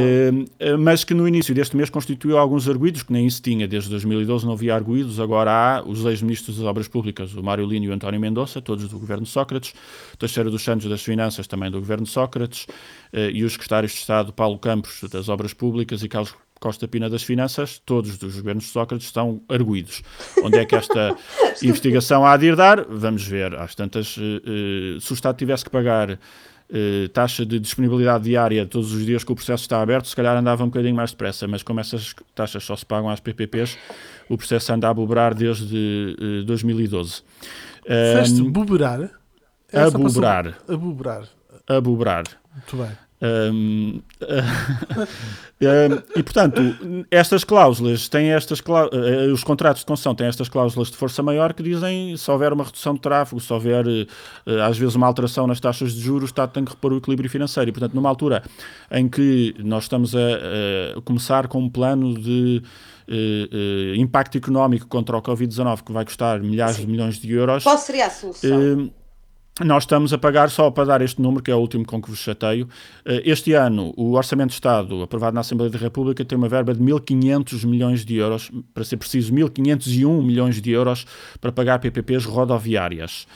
mas 0.81 1.05
que 1.05 1.15
no 1.15 1.29
início 1.29 1.55
deste 1.55 1.77
mês 1.77 1.91
constituiu 1.91 2.37
alguns 2.37 2.69
arguídos, 2.69 3.03
que 3.03 3.13
nem 3.13 3.27
isso 3.27 3.41
tinha, 3.41 3.69
desde 3.69 3.91
2012 3.91 4.45
não 4.45 4.55
havia 4.55 4.75
arguídos, 4.75 5.21
agora 5.21 5.51
há 5.51 5.83
os 5.83 6.05
ex-ministros 6.05 6.57
das 6.57 6.67
Obras 6.67 6.89
Públicas, 6.89 7.35
o 7.35 7.43
Mário 7.43 7.67
Lino 7.67 7.87
e 7.87 7.89
o 7.91 7.93
António 7.93 8.19
Mendonça, 8.19 8.61
todos 8.61 8.89
do 8.89 8.99
governo 8.99 9.27
Sócrates, 9.27 9.75
Teixeira 10.19 10.51
dos 10.51 10.63
Santos 10.63 10.89
das 10.89 11.03
Finanças, 11.03 11.47
também 11.47 11.71
do 11.71 11.79
governo 11.79 12.07
Sócrates, 12.07 12.67
e 13.13 13.45
os 13.45 13.53
secretários 13.53 13.93
de 13.93 13.99
Estado 13.99 14.33
Paulo 14.33 14.59
Campos 14.59 15.01
das 15.11 15.29
Obras 15.29 15.53
Públicas 15.53 16.03
e 16.03 16.09
Carlos 16.09 16.35
Costa 16.63 16.87
Pina 16.87 17.11
das 17.11 17.25
Finanças, 17.25 17.83
todos 17.85 18.17
dos 18.17 18.37
governos 18.37 18.63
de 18.63 18.71
Sócrates 18.71 19.09
estão 19.09 19.43
arguídos. 19.49 20.01
Onde 20.45 20.59
é 20.59 20.65
que 20.65 20.77
esta 20.77 21.17
investigação 21.61 22.25
há 22.25 22.37
de 22.37 22.47
ir 22.47 22.57
dar? 22.57 22.85
Vamos 22.89 23.27
ver. 23.27 23.53
Às 23.57 23.75
tantas, 23.75 24.17
uh, 24.17 25.01
se 25.01 25.13
o 25.13 25.15
Estado 25.15 25.37
tivesse 25.37 25.65
que 25.65 25.71
pagar 25.71 26.13
uh, 26.13 27.09
taxa 27.13 27.45
de 27.45 27.59
disponibilidade 27.59 28.23
diária 28.23 28.65
todos 28.65 28.93
os 28.93 29.05
dias 29.05 29.25
que 29.25 29.33
o 29.33 29.35
processo 29.35 29.65
está 29.65 29.83
aberto, 29.83 30.07
se 30.07 30.15
calhar 30.15 30.37
andava 30.37 30.63
um 30.63 30.69
bocadinho 30.69 30.95
mais 30.95 31.11
depressa, 31.11 31.49
mas 31.49 31.65
como 31.65 31.81
essas 31.81 32.15
taxas 32.33 32.63
só 32.63 32.77
se 32.77 32.87
pagam 32.87 33.11
às 33.11 33.19
PPPs, 33.19 33.77
o 34.29 34.39
processo 34.39 34.73
anda 34.73 34.89
a 34.89 34.95
bobrar 34.95 35.35
desde 35.35 36.17
uh, 36.17 36.45
2012. 36.45 37.23
Feste 37.85 38.41
um, 38.41 38.53
buberar? 38.53 39.11
a 39.73 39.91
buberar. 39.91 40.59
A 40.69 40.77
buberar. 40.77 41.29
A 41.67 41.81
buberar. 41.81 42.25
Muito 42.55 42.77
bem. 42.77 43.12
Um, 43.23 44.01
e 46.17 46.23
portanto, 46.25 46.61
estas 47.09 47.45
cláusulas 47.45 48.09
têm 48.09 48.33
estas 48.33 48.61
cláusulas, 48.61 49.07
eh, 49.07 49.27
os 49.29 49.45
contratos 49.45 49.83
de 49.83 49.87
concessão 49.87 50.13
têm 50.13 50.27
estas 50.27 50.49
cláusulas 50.49 50.91
de 50.91 50.97
força 50.97 51.23
maior 51.23 51.53
que 51.53 51.63
dizem 51.63 52.17
se 52.17 52.29
houver 52.29 52.53
uma 52.53 52.65
redução 52.65 52.95
de 52.95 53.01
tráfego, 53.01 53.41
se 53.41 53.53
houver 53.53 53.87
eh, 53.87 54.61
às 54.61 54.77
vezes 54.77 54.97
uma 54.97 55.07
alteração 55.07 55.47
nas 55.47 55.61
taxas 55.61 55.93
de 55.93 56.01
juros, 56.01 56.25
o 56.25 56.27
Estado 56.27 56.51
tem 56.51 56.65
que 56.65 56.73
repor 56.73 56.93
o 56.93 56.97
equilíbrio 56.97 57.31
financeiro. 57.31 57.71
E 57.71 57.73
portanto, 57.73 57.95
numa 57.95 58.09
altura 58.09 58.43
em 58.91 59.09
que 59.09 59.55
nós 59.61 59.85
estamos 59.85 60.17
a, 60.17 60.99
a 60.99 61.01
começar 61.03 61.47
com 61.47 61.61
um 61.61 61.71
plano 61.71 62.19
de 62.19 62.61
uh, 63.09 63.13
uh, 63.13 63.95
impacto 63.97 64.37
económico 64.37 64.89
contra 64.89 65.17
o 65.17 65.23
Covid-19 65.23 65.83
que 65.85 65.93
vai 65.93 66.05
custar 66.05 66.41
milhares 66.41 66.77
Sim. 66.77 66.87
de 66.87 66.91
milhões 66.91 67.19
de 67.19 67.33
euros. 67.33 67.63
Qual 67.63 67.79
seria 67.79 68.07
a 68.07 68.11
solução? 68.11 68.91
Nós 69.65 69.85
estamos 69.85 70.13
a 70.13 70.19
pagar, 70.19 70.51
só 70.51 70.71
para 70.71 70.85
dar 70.85 71.03
este 71.03 71.21
número, 71.21 71.43
que 71.43 71.51
é 71.51 71.55
o 71.55 71.59
último 71.59 71.85
com 71.85 72.01
que 72.01 72.11
vos 72.11 72.19
chateio, 72.19 72.69
eh, 73.05 73.23
este 73.25 73.53
ano 73.53 73.93
o 73.97 74.13
Orçamento 74.13 74.49
de 74.49 74.55
Estado, 74.55 75.03
aprovado 75.03 75.35
na 75.35 75.41
Assembleia 75.41 75.71
da 75.71 75.79
República, 75.79 76.25
tem 76.25 76.37
uma 76.37 76.49
verba 76.49 76.75
de 76.75 76.81
1.500 76.81 77.65
milhões 77.67 78.05
de 78.05 78.17
euros, 78.17 78.51
para 78.75 78.85
ser 78.85 78.97
preciso, 78.97 79.33
1.501 79.33 80.23
milhões 80.23 80.61
de 80.61 80.71
euros 80.71 81.07
para 81.41 81.53
pagar 81.53 81.79
PPPs 81.79 82.25
rodoviárias. 82.25 83.27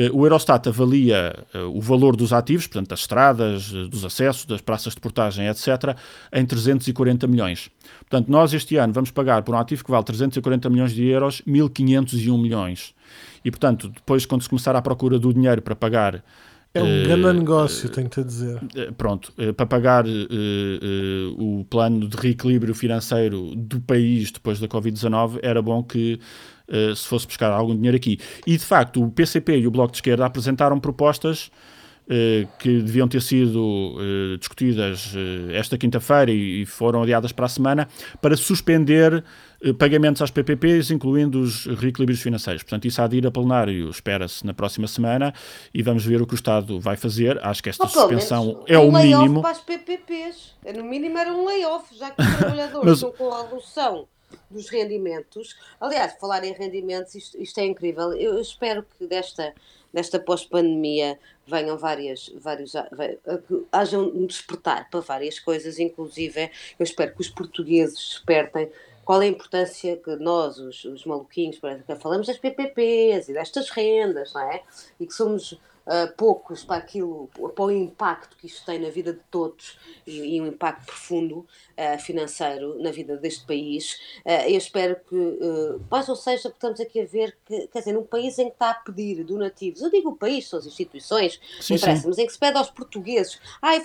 Eh, 0.00 0.10
o 0.12 0.24
Eurostat 0.24 0.66
avalia 0.66 1.34
eh, 1.52 1.58
o 1.62 1.80
valor 1.80 2.16
dos 2.16 2.32
ativos, 2.32 2.66
portanto, 2.66 2.88
das 2.88 3.00
estradas, 3.00 3.70
dos 3.70 4.02
acessos, 4.02 4.46
das 4.46 4.62
praças 4.62 4.94
de 4.94 5.00
portagem, 5.00 5.46
etc., 5.46 5.94
em 6.32 6.46
340 6.46 7.26
milhões. 7.26 7.70
Portanto, 8.08 8.30
nós 8.30 8.54
este 8.54 8.76
ano 8.76 8.94
vamos 8.94 9.10
pagar 9.10 9.42
por 9.42 9.54
um 9.54 9.58
ativo 9.58 9.84
que 9.84 9.90
vale 9.90 10.04
340 10.04 10.70
milhões 10.70 10.92
de 10.92 11.04
euros, 11.06 11.42
1.501 11.46 12.40
milhões. 12.40 12.94
E, 13.44 13.50
portanto, 13.50 13.90
depois, 13.90 14.24
quando 14.24 14.42
se 14.42 14.48
começar 14.48 14.74
à 14.74 14.80
procura 14.80 15.18
do 15.18 15.34
dinheiro 15.34 15.60
para 15.60 15.76
pagar. 15.76 16.24
É 16.72 16.82
um 16.82 17.00
uh, 17.00 17.04
grande 17.04 17.38
negócio, 17.40 17.88
uh, 17.88 17.92
tenho-te 17.92 18.20
a 18.20 18.22
dizer. 18.22 18.56
Uh, 18.56 18.92
pronto, 18.96 19.32
para 19.56 19.66
pagar 19.66 20.04
o 21.36 21.64
plano 21.68 22.08
de 22.08 22.16
reequilíbrio 22.16 22.74
financeiro 22.74 23.54
do 23.54 23.80
país 23.80 24.30
depois 24.30 24.60
da 24.60 24.68
Covid-19, 24.68 25.40
era 25.42 25.60
bom 25.60 25.82
que 25.82 26.20
se 26.96 27.06
fosse 27.06 27.26
buscar 27.26 27.50
algum 27.50 27.74
dinheiro 27.74 27.96
aqui. 27.96 28.18
E, 28.46 28.56
de 28.56 28.64
facto, 28.64 29.02
o 29.02 29.10
PCP 29.10 29.58
e 29.58 29.66
o 29.66 29.70
Bloco 29.70 29.92
de 29.92 29.98
Esquerda 29.98 30.24
apresentaram 30.26 30.78
propostas 30.78 31.50
que 32.58 32.80
deviam 32.80 33.06
ter 33.06 33.22
sido 33.22 33.96
discutidas 34.40 35.14
esta 35.52 35.78
quinta-feira 35.78 36.32
e 36.32 36.66
foram 36.66 37.04
adiadas 37.04 37.30
para 37.30 37.46
a 37.46 37.48
semana 37.48 37.88
para 38.20 38.36
suspender 38.36 39.22
eh, 39.62 39.74
pagamentos 39.74 40.22
às 40.22 40.30
PPPs, 40.30 40.90
incluindo 40.90 41.40
os 41.40 41.66
reequilíbrios 41.66 42.22
financeiros. 42.22 42.62
Portanto, 42.62 42.86
isso 42.86 43.00
há 43.02 43.06
de 43.06 43.18
ir 43.18 43.26
a 43.26 43.30
plenário, 43.30 43.90
espera-se 43.90 44.44
na 44.46 44.54
próxima 44.54 44.86
semana 44.86 45.34
e 45.72 45.82
vamos 45.82 46.04
ver 46.04 46.22
o 46.22 46.26
que 46.26 46.32
o 46.32 46.36
Estado 46.36 46.80
vai 46.80 46.96
fazer. 46.96 47.38
Acho 47.44 47.62
que 47.62 47.68
esta 47.68 47.84
oh, 47.84 47.88
suspensão 47.88 48.64
é 48.66 48.78
um 48.78 48.88
o 48.88 48.92
mínimo. 48.92 49.42
para 49.42 49.50
as 49.50 49.60
PPPs. 49.60 50.54
No 50.74 50.84
mínimo 50.84 51.18
era 51.18 51.32
um 51.32 51.44
layoff, 51.46 51.94
já 51.94 52.10
que 52.10 52.22
os 52.22 52.36
trabalhadores 52.36 52.84
Mas... 52.88 52.94
estão 52.96 53.12
com 53.12 53.34
a 53.34 53.42
redução 53.42 54.08
dos 54.50 54.68
rendimentos. 54.68 55.56
Aliás, 55.80 56.14
falar 56.20 56.44
em 56.44 56.52
rendimentos, 56.52 57.14
isto, 57.14 57.40
isto 57.40 57.58
é 57.58 57.64
incrível. 57.64 58.12
Eu 58.12 58.40
espero 58.40 58.84
que 58.98 59.06
desta, 59.06 59.54
desta 59.92 60.18
pós-pandemia 60.18 61.18
venham 61.46 61.76
várias, 61.76 62.30
vários, 62.36 62.72
haja 63.72 63.98
um 63.98 64.26
despertar 64.26 64.88
para 64.90 65.00
várias 65.00 65.38
coisas, 65.38 65.78
inclusive 65.78 66.50
eu 66.78 66.84
espero 66.84 67.14
que 67.14 67.20
os 67.20 67.28
portugueses 67.28 67.96
despertem 67.96 68.70
qual 69.04 69.22
é 69.22 69.24
a 69.24 69.28
importância 69.28 69.96
que 69.96 70.14
nós, 70.16 70.58
os, 70.58 70.84
os 70.84 71.04
maluquinhos, 71.04 71.58
falamos 71.98 72.28
das 72.28 72.38
PPPs 72.38 73.28
e 73.28 73.32
destas 73.32 73.68
rendas, 73.70 74.32
não 74.32 74.42
é? 74.42 74.62
E 75.00 75.06
que 75.06 75.12
somos 75.12 75.58
uh, 75.90 76.14
poucos 76.16 76.64
para 76.64 76.76
aquilo, 76.76 77.28
para 77.54 77.64
o 77.64 77.70
impacto 77.70 78.36
que 78.36 78.46
isto 78.46 78.64
tem 78.64 78.78
na 78.78 78.88
vida 78.88 79.12
de 79.12 79.20
todos 79.30 79.78
e, 80.06 80.36
e 80.36 80.40
um 80.40 80.46
impacto 80.46 80.86
profundo 80.86 81.38
uh, 81.38 81.98
financeiro 81.98 82.80
na 82.80 82.92
vida 82.92 83.16
deste 83.16 83.44
país. 83.44 83.94
Uh, 84.24 84.48
eu 84.48 84.56
espero 84.56 84.96
que, 85.08 85.16
uh, 85.16 85.84
mas 85.90 86.08
ou 86.08 86.16
seja, 86.16 86.48
que 86.48 86.56
estamos 86.56 86.80
aqui 86.80 87.00
a 87.00 87.04
ver 87.04 87.36
que, 87.44 87.66
quer 87.68 87.80
dizer, 87.80 87.92
num 87.92 88.04
país 88.04 88.38
em 88.38 88.46
que 88.46 88.52
está 88.52 88.70
a 88.70 88.74
pedir 88.74 89.24
donativos, 89.24 89.82
eu 89.82 89.90
digo 89.90 90.10
o 90.10 90.16
país, 90.16 90.48
são 90.48 90.58
as 90.58 90.66
instituições, 90.66 91.40
sim, 91.60 91.76
sim. 91.76 91.86
mas 92.06 92.18
em 92.18 92.26
que 92.26 92.32
se 92.32 92.38
pede 92.38 92.56
aos 92.56 92.70
portugueses, 92.70 93.40
ai, 93.60 93.82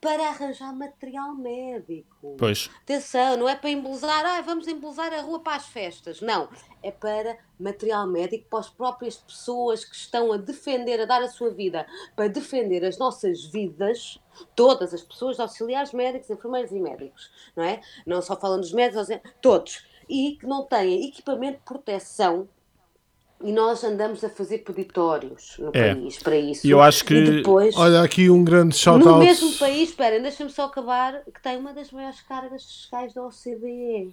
para 0.00 0.28
arranjar 0.28 0.74
material 0.74 1.34
médico. 1.34 2.34
Pois. 2.36 2.68
Atenção, 2.82 3.36
não 3.36 3.48
é 3.48 3.54
para 3.54 3.70
embelezar, 3.70 4.24
ah, 4.26 4.40
vamos 4.40 4.66
embelezar 4.66 5.12
a 5.12 5.20
rua 5.20 5.40
para 5.40 5.56
as 5.56 5.66
festas. 5.66 6.20
Não, 6.20 6.48
é 6.82 6.90
para 6.90 7.38
material 7.58 8.06
médico 8.06 8.48
para 8.50 8.58
as 8.58 8.68
próprias 8.68 9.16
pessoas 9.16 9.84
que 9.84 9.94
estão 9.94 10.32
a 10.32 10.36
defender, 10.36 11.00
a 11.00 11.04
dar 11.04 11.22
a 11.22 11.28
sua 11.28 11.50
vida 11.50 11.86
para 12.16 12.28
defender 12.28 12.84
as 12.84 12.98
nossas 12.98 13.44
vidas, 13.44 14.18
todas 14.56 14.92
as 14.92 15.02
pessoas, 15.02 15.38
auxiliares 15.38 15.92
médicos, 15.92 16.30
enfermeiros 16.30 16.72
e 16.72 16.80
médicos, 16.80 17.30
não 17.54 17.64
é? 17.64 17.80
Não 18.04 18.20
só 18.20 18.36
falando 18.36 18.62
dos 18.62 18.72
médicos, 18.72 19.08
todos. 19.40 19.86
E 20.08 20.36
que 20.40 20.46
não 20.46 20.64
têm 20.64 21.06
equipamento 21.06 21.58
de 21.58 21.64
proteção 21.64 22.48
e 23.42 23.52
nós 23.52 23.84
andamos 23.84 24.24
a 24.24 24.28
fazer 24.28 24.58
peditórios 24.58 25.56
no 25.58 25.70
é. 25.72 25.94
país 25.94 26.18
para 26.18 26.36
isso. 26.36 26.66
E 26.66 26.70
eu 26.70 26.80
acho 26.80 27.04
que. 27.04 27.14
E 27.14 27.30
depois, 27.36 27.76
Olha, 27.76 28.02
aqui 28.02 28.28
um 28.28 28.42
grande 28.42 28.76
shout 28.76 29.04
No 29.04 29.18
mesmo 29.18 29.52
país, 29.58 29.90
espera, 29.90 30.18
deixa-me 30.18 30.50
só 30.50 30.64
acabar, 30.64 31.22
que 31.32 31.40
tem 31.40 31.56
uma 31.56 31.72
das 31.72 31.90
maiores 31.92 32.20
cargas 32.22 32.64
fiscais 32.64 33.14
da 33.14 33.24
OCDE. 33.24 34.12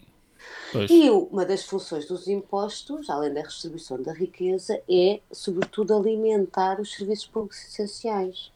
Pois. 0.71 0.91
E 0.91 1.09
uma 1.09 1.45
das 1.45 1.63
funções 1.63 2.05
dos 2.05 2.27
impostos, 2.27 3.09
além 3.09 3.33
da 3.33 3.41
redistribuição 3.41 4.01
da 4.01 4.13
riqueza, 4.13 4.79
é, 4.87 5.19
sobretudo, 5.31 5.95
alimentar 5.95 6.79
os 6.79 6.93
serviços 6.93 7.25
públicos 7.25 7.63
essenciais. 7.63 8.51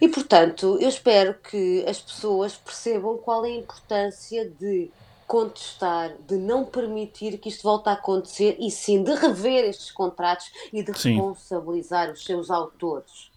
E, 0.00 0.08
portanto, 0.08 0.78
eu 0.80 0.88
espero 0.88 1.34
que 1.34 1.84
as 1.88 2.00
pessoas 2.00 2.54
percebam 2.54 3.18
qual 3.18 3.44
é 3.44 3.48
a 3.48 3.56
importância 3.56 4.48
de 4.48 4.90
contestar, 5.32 6.14
de 6.28 6.36
não 6.36 6.62
permitir 6.62 7.38
que 7.38 7.48
isto 7.48 7.62
volte 7.62 7.88
a 7.88 7.92
acontecer 7.92 8.54
e 8.60 8.70
sim 8.70 9.02
de 9.02 9.14
rever 9.14 9.64
estes 9.64 9.90
contratos 9.90 10.52
e 10.70 10.82
de 10.82 10.92
sim. 10.92 11.14
responsabilizar 11.14 12.10
os 12.10 12.22
seus 12.22 12.50
autores. 12.50 13.32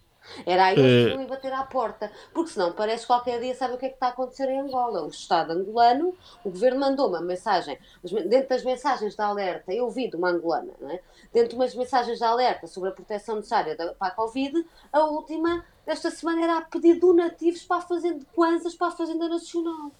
Era 0.46 0.66
aí 0.66 0.76
que 0.76 0.82
uh... 0.82 1.16
não 1.16 1.22
ia 1.22 1.28
bater 1.30 1.54
à 1.54 1.64
porta, 1.64 2.12
porque 2.34 2.52
senão 2.52 2.74
parece 2.74 3.08
qualquer 3.08 3.40
dia 3.40 3.56
sabe 3.56 3.76
o 3.76 3.78
que 3.78 3.86
é 3.86 3.90
que 3.90 3.96
está 3.96 4.08
a 4.08 4.10
acontecer 4.10 4.50
em 4.50 4.60
Angola. 4.60 5.04
O 5.04 5.08
Estado 5.08 5.54
angolano, 5.54 6.14
o 6.44 6.50
governo 6.50 6.82
mandou 6.82 7.08
uma 7.08 7.22
mensagem, 7.22 7.80
dentro 8.04 8.50
das 8.50 8.66
mensagens 8.66 9.16
de 9.16 9.22
alerta, 9.22 9.74
eu 9.74 9.90
vi 9.90 10.10
de 10.10 10.18
uma 10.18 10.32
angolana, 10.32 10.74
é? 10.90 11.00
dentro 11.32 11.52
de 11.52 11.56
umas 11.56 11.74
mensagens 11.74 12.18
de 12.18 12.26
alerta 12.26 12.68
sobre 12.68 12.90
a 12.90 12.92
proteção 12.92 13.38
necessária 13.38 13.74
para 13.74 13.96
a 14.02 14.12
Covid, 14.12 14.68
a 14.92 15.06
última 15.06 15.64
desta 15.86 16.12
semana 16.12 16.44
era 16.44 16.58
a 16.58 16.62
pedir 16.62 17.00
donativos 17.00 17.64
para 17.64 17.78
a 17.78 17.82
Fazenda 17.82 18.20
de 18.20 18.26
Kwanzas 18.26 18.76
para 18.76 18.88
a 18.88 18.92
Fazenda 18.92 19.30
Nacional. 19.30 19.92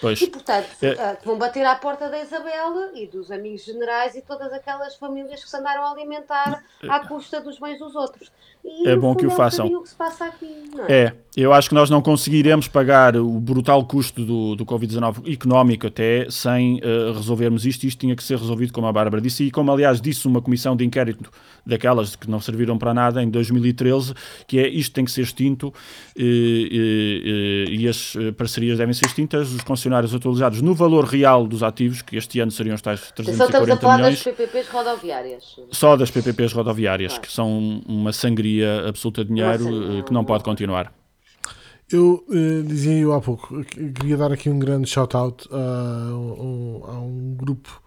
Pois. 0.00 0.20
E, 0.20 0.26
portanto, 0.26 0.66
É. 0.82 0.90
ah, 0.98 1.16
vão 1.24 1.38
bater 1.38 1.64
à 1.64 1.76
porta 1.76 2.08
da 2.08 2.20
Isabel 2.20 2.94
e 2.94 3.06
dos 3.06 3.30
amigos 3.30 3.64
generais 3.64 4.14
e 4.16 4.22
todas 4.22 4.52
aquelas 4.52 4.96
famílias 4.96 5.42
que 5.42 5.48
se 5.48 5.56
andaram 5.56 5.84
a 5.84 5.92
alimentar 5.92 6.62
à 6.88 7.00
custa 7.06 7.40
dos 7.40 7.58
bens 7.58 7.78
dos 7.78 7.94
outros. 7.94 8.30
E, 8.64 8.88
É 8.88 8.96
bom 8.96 9.14
que 9.14 9.26
o 9.26 9.28
um 9.28 9.32
façam. 9.32 9.66
o 9.66 9.82
que 9.82 9.88
se 9.88 9.94
passa 9.94 10.24
aqui, 10.26 10.70
é? 10.88 11.04
É, 11.04 11.12
eu 11.36 11.52
acho 11.52 11.68
que 11.68 11.74
nós 11.74 11.88
não 11.90 12.00
conseguiremos 12.02 12.68
pagar 12.68 13.16
o 13.16 13.40
brutal 13.40 13.84
custo 13.86 14.24
do, 14.24 14.54
do 14.54 14.64
Covid-19 14.66 15.32
económico 15.32 15.86
até 15.86 16.26
sem 16.30 16.78
eh, 16.82 17.12
resolvermos 17.12 17.64
isto. 17.66 17.84
Isto 17.84 18.00
tinha 18.00 18.14
que 18.14 18.22
ser 18.22 18.38
resolvido, 18.38 18.72
como 18.72 18.86
a 18.86 18.92
Bárbara 18.92 19.20
disse, 19.20 19.44
e 19.44 19.50
como 19.50 19.72
aliás 19.72 20.00
disse 20.00 20.26
uma 20.28 20.40
comissão 20.42 20.76
de 20.76 20.84
inquérito 20.84 21.30
daquelas 21.66 22.14
que 22.14 22.28
não 22.30 22.40
serviram 22.40 22.76
para 22.78 22.92
nada 22.92 23.22
em 23.22 23.30
2013, 23.30 24.14
que 24.46 24.58
é 24.58 24.68
isto 24.68 24.92
tem 24.92 25.04
que 25.04 25.10
ser 25.10 25.22
extinto 25.22 25.72
e 26.16 27.86
as 27.88 28.14
eh, 28.16 28.32
parcerias 28.32 28.78
devem 28.78 28.94
ser 28.94 29.06
extintas, 29.06 29.52
os 29.62 29.64
concessionários 29.64 30.14
atualizados 30.14 30.60
no 30.60 30.74
valor 30.74 31.04
real 31.04 31.46
dos 31.46 31.62
ativos, 31.62 32.02
que 32.02 32.16
este 32.16 32.40
ano 32.40 32.50
seriam 32.50 32.74
os 32.74 32.82
tais 32.82 33.00
Atenção, 33.10 33.46
estamos 33.46 33.70
a 33.70 33.76
340 33.76 33.80
falar 33.80 33.96
milhões. 33.98 34.14
das 34.24 34.34
PPPs 34.34 34.68
rodoviárias. 34.68 35.56
Só 35.70 35.96
das 35.96 36.10
PPPs 36.10 36.52
rodoviárias, 36.52 37.12
Claro. 37.12 37.26
que 37.26 37.32
são 37.32 37.82
uma 37.86 38.12
sangria 38.12 38.88
absoluta 38.88 39.24
de 39.24 39.30
dinheiro 39.32 39.62
sangria. 39.64 39.98
eh, 40.00 40.02
que 40.02 40.12
não 40.12 40.24
pode 40.24 40.44
continuar. 40.44 40.92
Eu 41.90 42.24
eh, 42.30 42.62
dizia 42.66 42.98
eu 42.98 43.12
há 43.12 43.20
pouco, 43.20 43.62
que 43.64 43.92
queria 43.92 44.16
dar 44.16 44.32
aqui 44.32 44.48
um 44.50 44.58
grande 44.58 44.88
shout-out 44.88 45.46
a, 45.52 45.56
um, 46.14 46.80
a 46.86 47.00
um 47.00 47.34
grupo. 47.36 47.80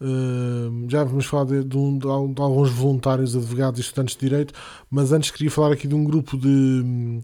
eh, 0.00 0.86
já 0.88 1.04
vamos 1.04 1.24
falar 1.26 1.44
de, 1.44 1.64
de 1.64 1.76
um- 1.76 1.96
de 1.98 2.06
al- 2.06 2.28
de 2.28 2.42
alguns 2.42 2.70
voluntários, 2.70 3.34
advogados 3.34 3.78
e 3.80 3.82
estudantes 3.82 4.14
de 4.16 4.20
direito, 4.28 4.52
mas 4.90 5.10
antes 5.12 5.30
queria 5.30 5.50
falar 5.50 5.72
aqui 5.72 5.88
de 5.88 5.94
um 5.94 6.04
grupo 6.04 6.36
de, 6.36 6.48
hum, 6.48 7.22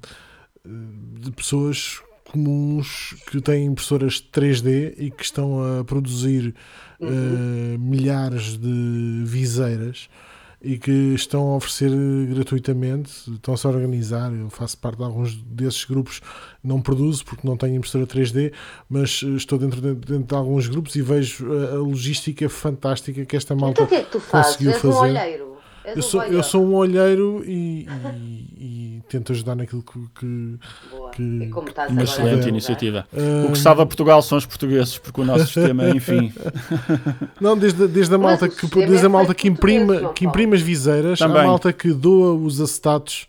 de 1.21 1.31
pessoas 1.33 2.01
comuns 2.33 3.15
que 3.31 3.41
têm 3.41 3.67
impressoras 3.67 4.23
3D 4.33 4.95
e 4.99 5.11
que 5.11 5.23
estão 5.23 5.81
a 5.81 5.85
produzir 5.85 6.55
eh, 7.01 7.77
milhares 7.79 8.57
de 8.57 9.23
viseiras 9.25 10.09
e 10.65 10.79
que 10.79 10.93
estão 11.15 11.49
a 11.53 11.57
oferecer 11.57 11.91
gratuitamente, 12.33 13.11
estão-se 13.33 13.67
a 13.67 13.71
organizar. 13.71 14.33
Eu 14.33 14.49
faço 14.49 14.79
parte 14.79 14.99
de 14.99 15.03
alguns 15.03 15.35
desses 15.35 15.85
grupos, 15.85 16.21
não 16.63 16.81
produzo 16.81 17.25
porque 17.25 17.45
não 17.45 17.57
tenho 17.57 17.75
impressora 17.75 18.07
3D, 18.07 18.53
mas 18.89 19.23
eh, 19.25 19.29
estou 19.31 19.59
dentro 19.59 19.81
de, 19.81 19.95
dentro 19.95 20.25
de 20.27 20.35
alguns 20.35 20.69
grupos 20.69 20.95
e 20.95 21.03
vejo 21.03 21.53
a, 21.53 21.73
a 21.75 21.79
logística 21.79 22.49
fantástica 22.49 23.25
que 23.25 23.37
esta 23.37 23.55
malta 23.57 23.83
Então 23.83 23.85
o 23.87 23.89
que 23.89 23.95
é 23.97 24.03
que 24.05 24.11
tu 24.13 24.21
fazes? 24.21 24.53
conseguiu 24.57 24.71
És 24.73 24.85
um 24.85 24.93
fazer. 24.93 25.11
olheiro. 25.19 25.52
És 25.85 25.97
Eu 25.97 25.99
um 25.99 26.03
sou, 26.03 26.23
eu 26.25 26.43
sou 26.43 26.65
um 26.67 26.75
olheiro 26.75 27.43
e, 27.47 27.87
e- 28.17 28.97
e 28.99 29.03
tento 29.09 29.33
ajudar 29.33 29.55
naquilo 29.57 29.83
que. 29.83 29.99
que 30.21 30.59
Boa. 30.91 31.11
que- 31.11 31.43
É 31.43 31.47
como 31.49 31.69
estás 31.69 31.91
Uma 31.91 32.03
excelente 32.03 32.49
iniciativa. 32.49 33.07
Hum. 33.13 33.47
O 33.47 33.53
que 33.53 33.59
salva 33.59 33.85
Portugal 33.87 34.23
são 34.23 34.39
os 34.39 34.47
portugueses, 34.47 34.97
porque 34.99 35.21
o 35.21 35.25
nosso 35.25 35.47
sistema, 35.53 35.91
enfim, 35.91 36.33
Não, 37.41 37.57
desde, 37.59 37.87
desde 37.89 38.15
a 38.15 38.19
malta 38.19 38.49
que, 38.49 38.61
sistema 38.61 38.87
desde 38.87 39.05
é 39.05 39.07
a 39.07 39.11
malta 39.11 39.35
que 39.35 39.49
imprime, 39.49 40.09
que 40.15 40.25
imprime 40.25 40.55
as 40.57 40.63
viseiras, 40.63 41.19
Também. 41.19 41.43
a 41.43 41.45
malta 41.47 41.73
que 41.73 41.93
doa 41.93 42.33
os 42.35 42.61
acetatos, 42.61 43.27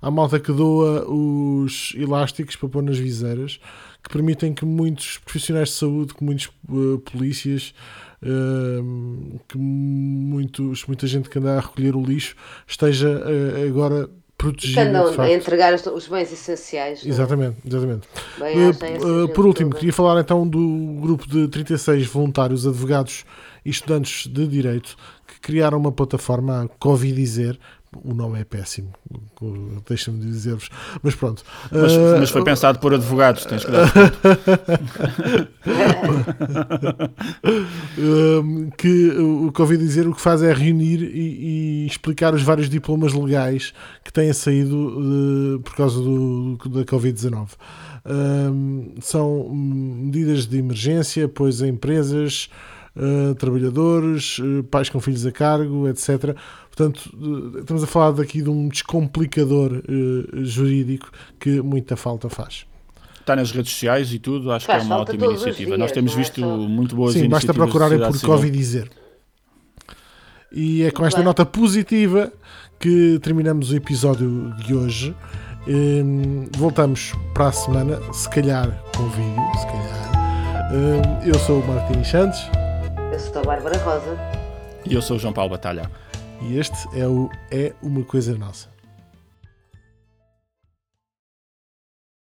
a 0.00 0.10
malta 0.10 0.38
que 0.40 0.52
doa 0.52 1.08
os 1.08 1.94
elásticos 1.96 2.56
para 2.56 2.68
pôr 2.68 2.82
nas 2.82 2.98
viseiras, 2.98 3.60
que 4.02 4.10
permitem 4.12 4.52
que 4.52 4.64
muitos 4.64 5.18
profissionais 5.18 5.68
de 5.68 5.74
saúde, 5.76 6.12
que 6.14 6.24
muitos 6.24 6.50
eh, 6.68 6.98
polícias, 7.12 7.72
que 9.48 9.58
muitos, 9.58 10.86
muita 10.86 11.06
gente 11.06 11.28
que 11.28 11.38
anda 11.38 11.58
a 11.58 11.60
recolher 11.60 11.96
o 11.96 12.02
lixo 12.02 12.36
esteja 12.66 13.08
eh, 13.08 13.66
agora 13.68 14.08
de 14.50 14.78
andam 14.78 15.20
a 15.20 15.32
entregar 15.32 15.72
os, 15.72 15.86
os 15.86 16.08
bens 16.08 16.32
essenciais. 16.32 17.04
é? 17.04 17.08
Exatamente, 17.08 17.56
exatamente. 17.64 18.08
Eh, 18.40 18.72
gente 19.24 19.28
por 19.32 19.46
último, 19.46 19.70
toda. 19.70 19.78
queria 19.78 19.92
falar 19.92 20.20
então 20.20 20.46
do 20.46 20.98
grupo 21.00 21.28
de 21.28 21.46
36 21.48 22.06
voluntários, 22.06 22.66
advogados 22.66 23.24
e 23.64 23.70
estudantes 23.70 24.26
de 24.26 24.46
Direito 24.46 24.96
que 25.26 25.40
criaram 25.40 25.78
uma 25.78 25.92
plataforma 25.92 26.62
a 26.62 26.68
Covidizer. 26.78 27.58
O 28.02 28.14
nome 28.14 28.40
é 28.40 28.44
péssimo, 28.44 28.90
deixa-me 29.86 30.18
dizer-vos. 30.18 30.70
Mas 31.02 31.14
pronto. 31.14 31.44
mas, 31.70 31.92
Eh, 31.92 32.18
mas 32.18 32.30
foi 32.30 32.42
pensado 32.42 32.78
por 32.78 32.94
advogados, 32.94 33.44
tens 33.44 33.64
que 33.64 33.70
dar. 33.70 33.92
Um, 37.98 38.70
que 38.70 39.10
o 39.18 39.52
Covid 39.52 39.82
dizer 39.82 40.06
o 40.08 40.14
que 40.14 40.20
faz 40.20 40.42
é 40.42 40.52
reunir 40.52 41.02
e, 41.02 41.82
e 41.82 41.86
explicar 41.86 42.34
os 42.34 42.42
vários 42.42 42.68
diplomas 42.68 43.12
legais 43.12 43.72
que 44.04 44.12
têm 44.12 44.32
saído 44.32 45.60
por 45.64 45.74
causa 45.74 46.00
do, 46.00 46.56
da 46.68 46.84
Covid-19. 46.84 47.50
Um, 48.04 48.94
são 49.00 49.48
medidas 49.54 50.46
de 50.46 50.58
emergência, 50.58 51.26
apoios 51.26 51.62
a 51.62 51.68
empresas, 51.68 52.48
eh, 52.96 53.34
trabalhadores, 53.38 54.38
eh, 54.40 54.62
pais 54.70 54.88
com 54.90 55.00
filhos 55.00 55.24
a 55.26 55.32
cargo, 55.32 55.88
etc. 55.88 56.34
Portanto, 56.68 57.10
eh, 57.54 57.60
estamos 57.60 57.82
a 57.82 57.86
falar 57.86 58.12
daqui 58.12 58.42
de 58.42 58.50
um 58.50 58.68
descomplicador 58.68 59.82
jurídico 60.42 61.10
que 61.40 61.60
muita 61.62 61.96
falta 61.96 62.28
faz. 62.28 62.66
Está 63.20 63.36
nas 63.36 63.52
redes 63.52 63.70
sociais 63.72 64.12
e 64.12 64.18
tudo, 64.18 64.50
acho 64.50 64.66
Faz 64.66 64.82
que 64.82 64.90
é 64.90 64.94
uma 64.94 65.00
ótima 65.02 65.26
iniciativa. 65.26 65.66
dias, 65.68 65.78
Nós 65.78 65.92
temos 65.92 66.12
é 66.12 66.16
visto 66.16 66.40
só- 66.40 66.56
muito 66.56 66.96
boas 66.96 67.12
Sim, 67.14 67.28
basta 67.28 67.54
procurarem 67.54 67.98
por 67.98 68.20
Covid 68.20 68.50
dizer. 68.56 68.90
E 70.50 70.82
é 70.82 70.90
com 70.90 71.06
esta 71.06 71.22
nota 71.22 71.46
positiva 71.46 72.32
que 72.78 73.18
terminamos 73.22 73.70
o 73.70 73.76
episódio 73.76 74.52
de 74.66 74.74
hoje. 74.74 75.14
Hum, 75.66 76.46
voltamos 76.58 77.12
para 77.32 77.46
a 77.48 77.52
semana, 77.52 78.00
se 78.12 78.28
calhar 78.28 78.68
com 78.96 79.08
vídeo, 79.10 79.60
se 79.60 79.66
calhar. 79.66 80.72
Hum, 80.74 81.26
eu 81.28 81.38
sou 81.38 81.60
o 81.60 81.66
Martins 81.68 82.08
Santos 82.08 82.40
Eu 83.12 83.18
sou 83.20 83.42
a 83.42 83.44
Bárbara 83.44 83.78
Rosa. 83.78 84.16
E 84.86 84.94
eu 84.94 85.02
sou 85.02 85.16
o 85.16 85.20
João 85.20 85.34
Paulo 85.34 85.50
Batalha. 85.50 85.90
e 86.40 86.58
este 86.58 86.76
é 86.98 87.06
o 87.06 87.30
É 87.50 87.72
Uma 87.82 88.02
Coisa 88.04 88.36
Nossa. 88.36 88.71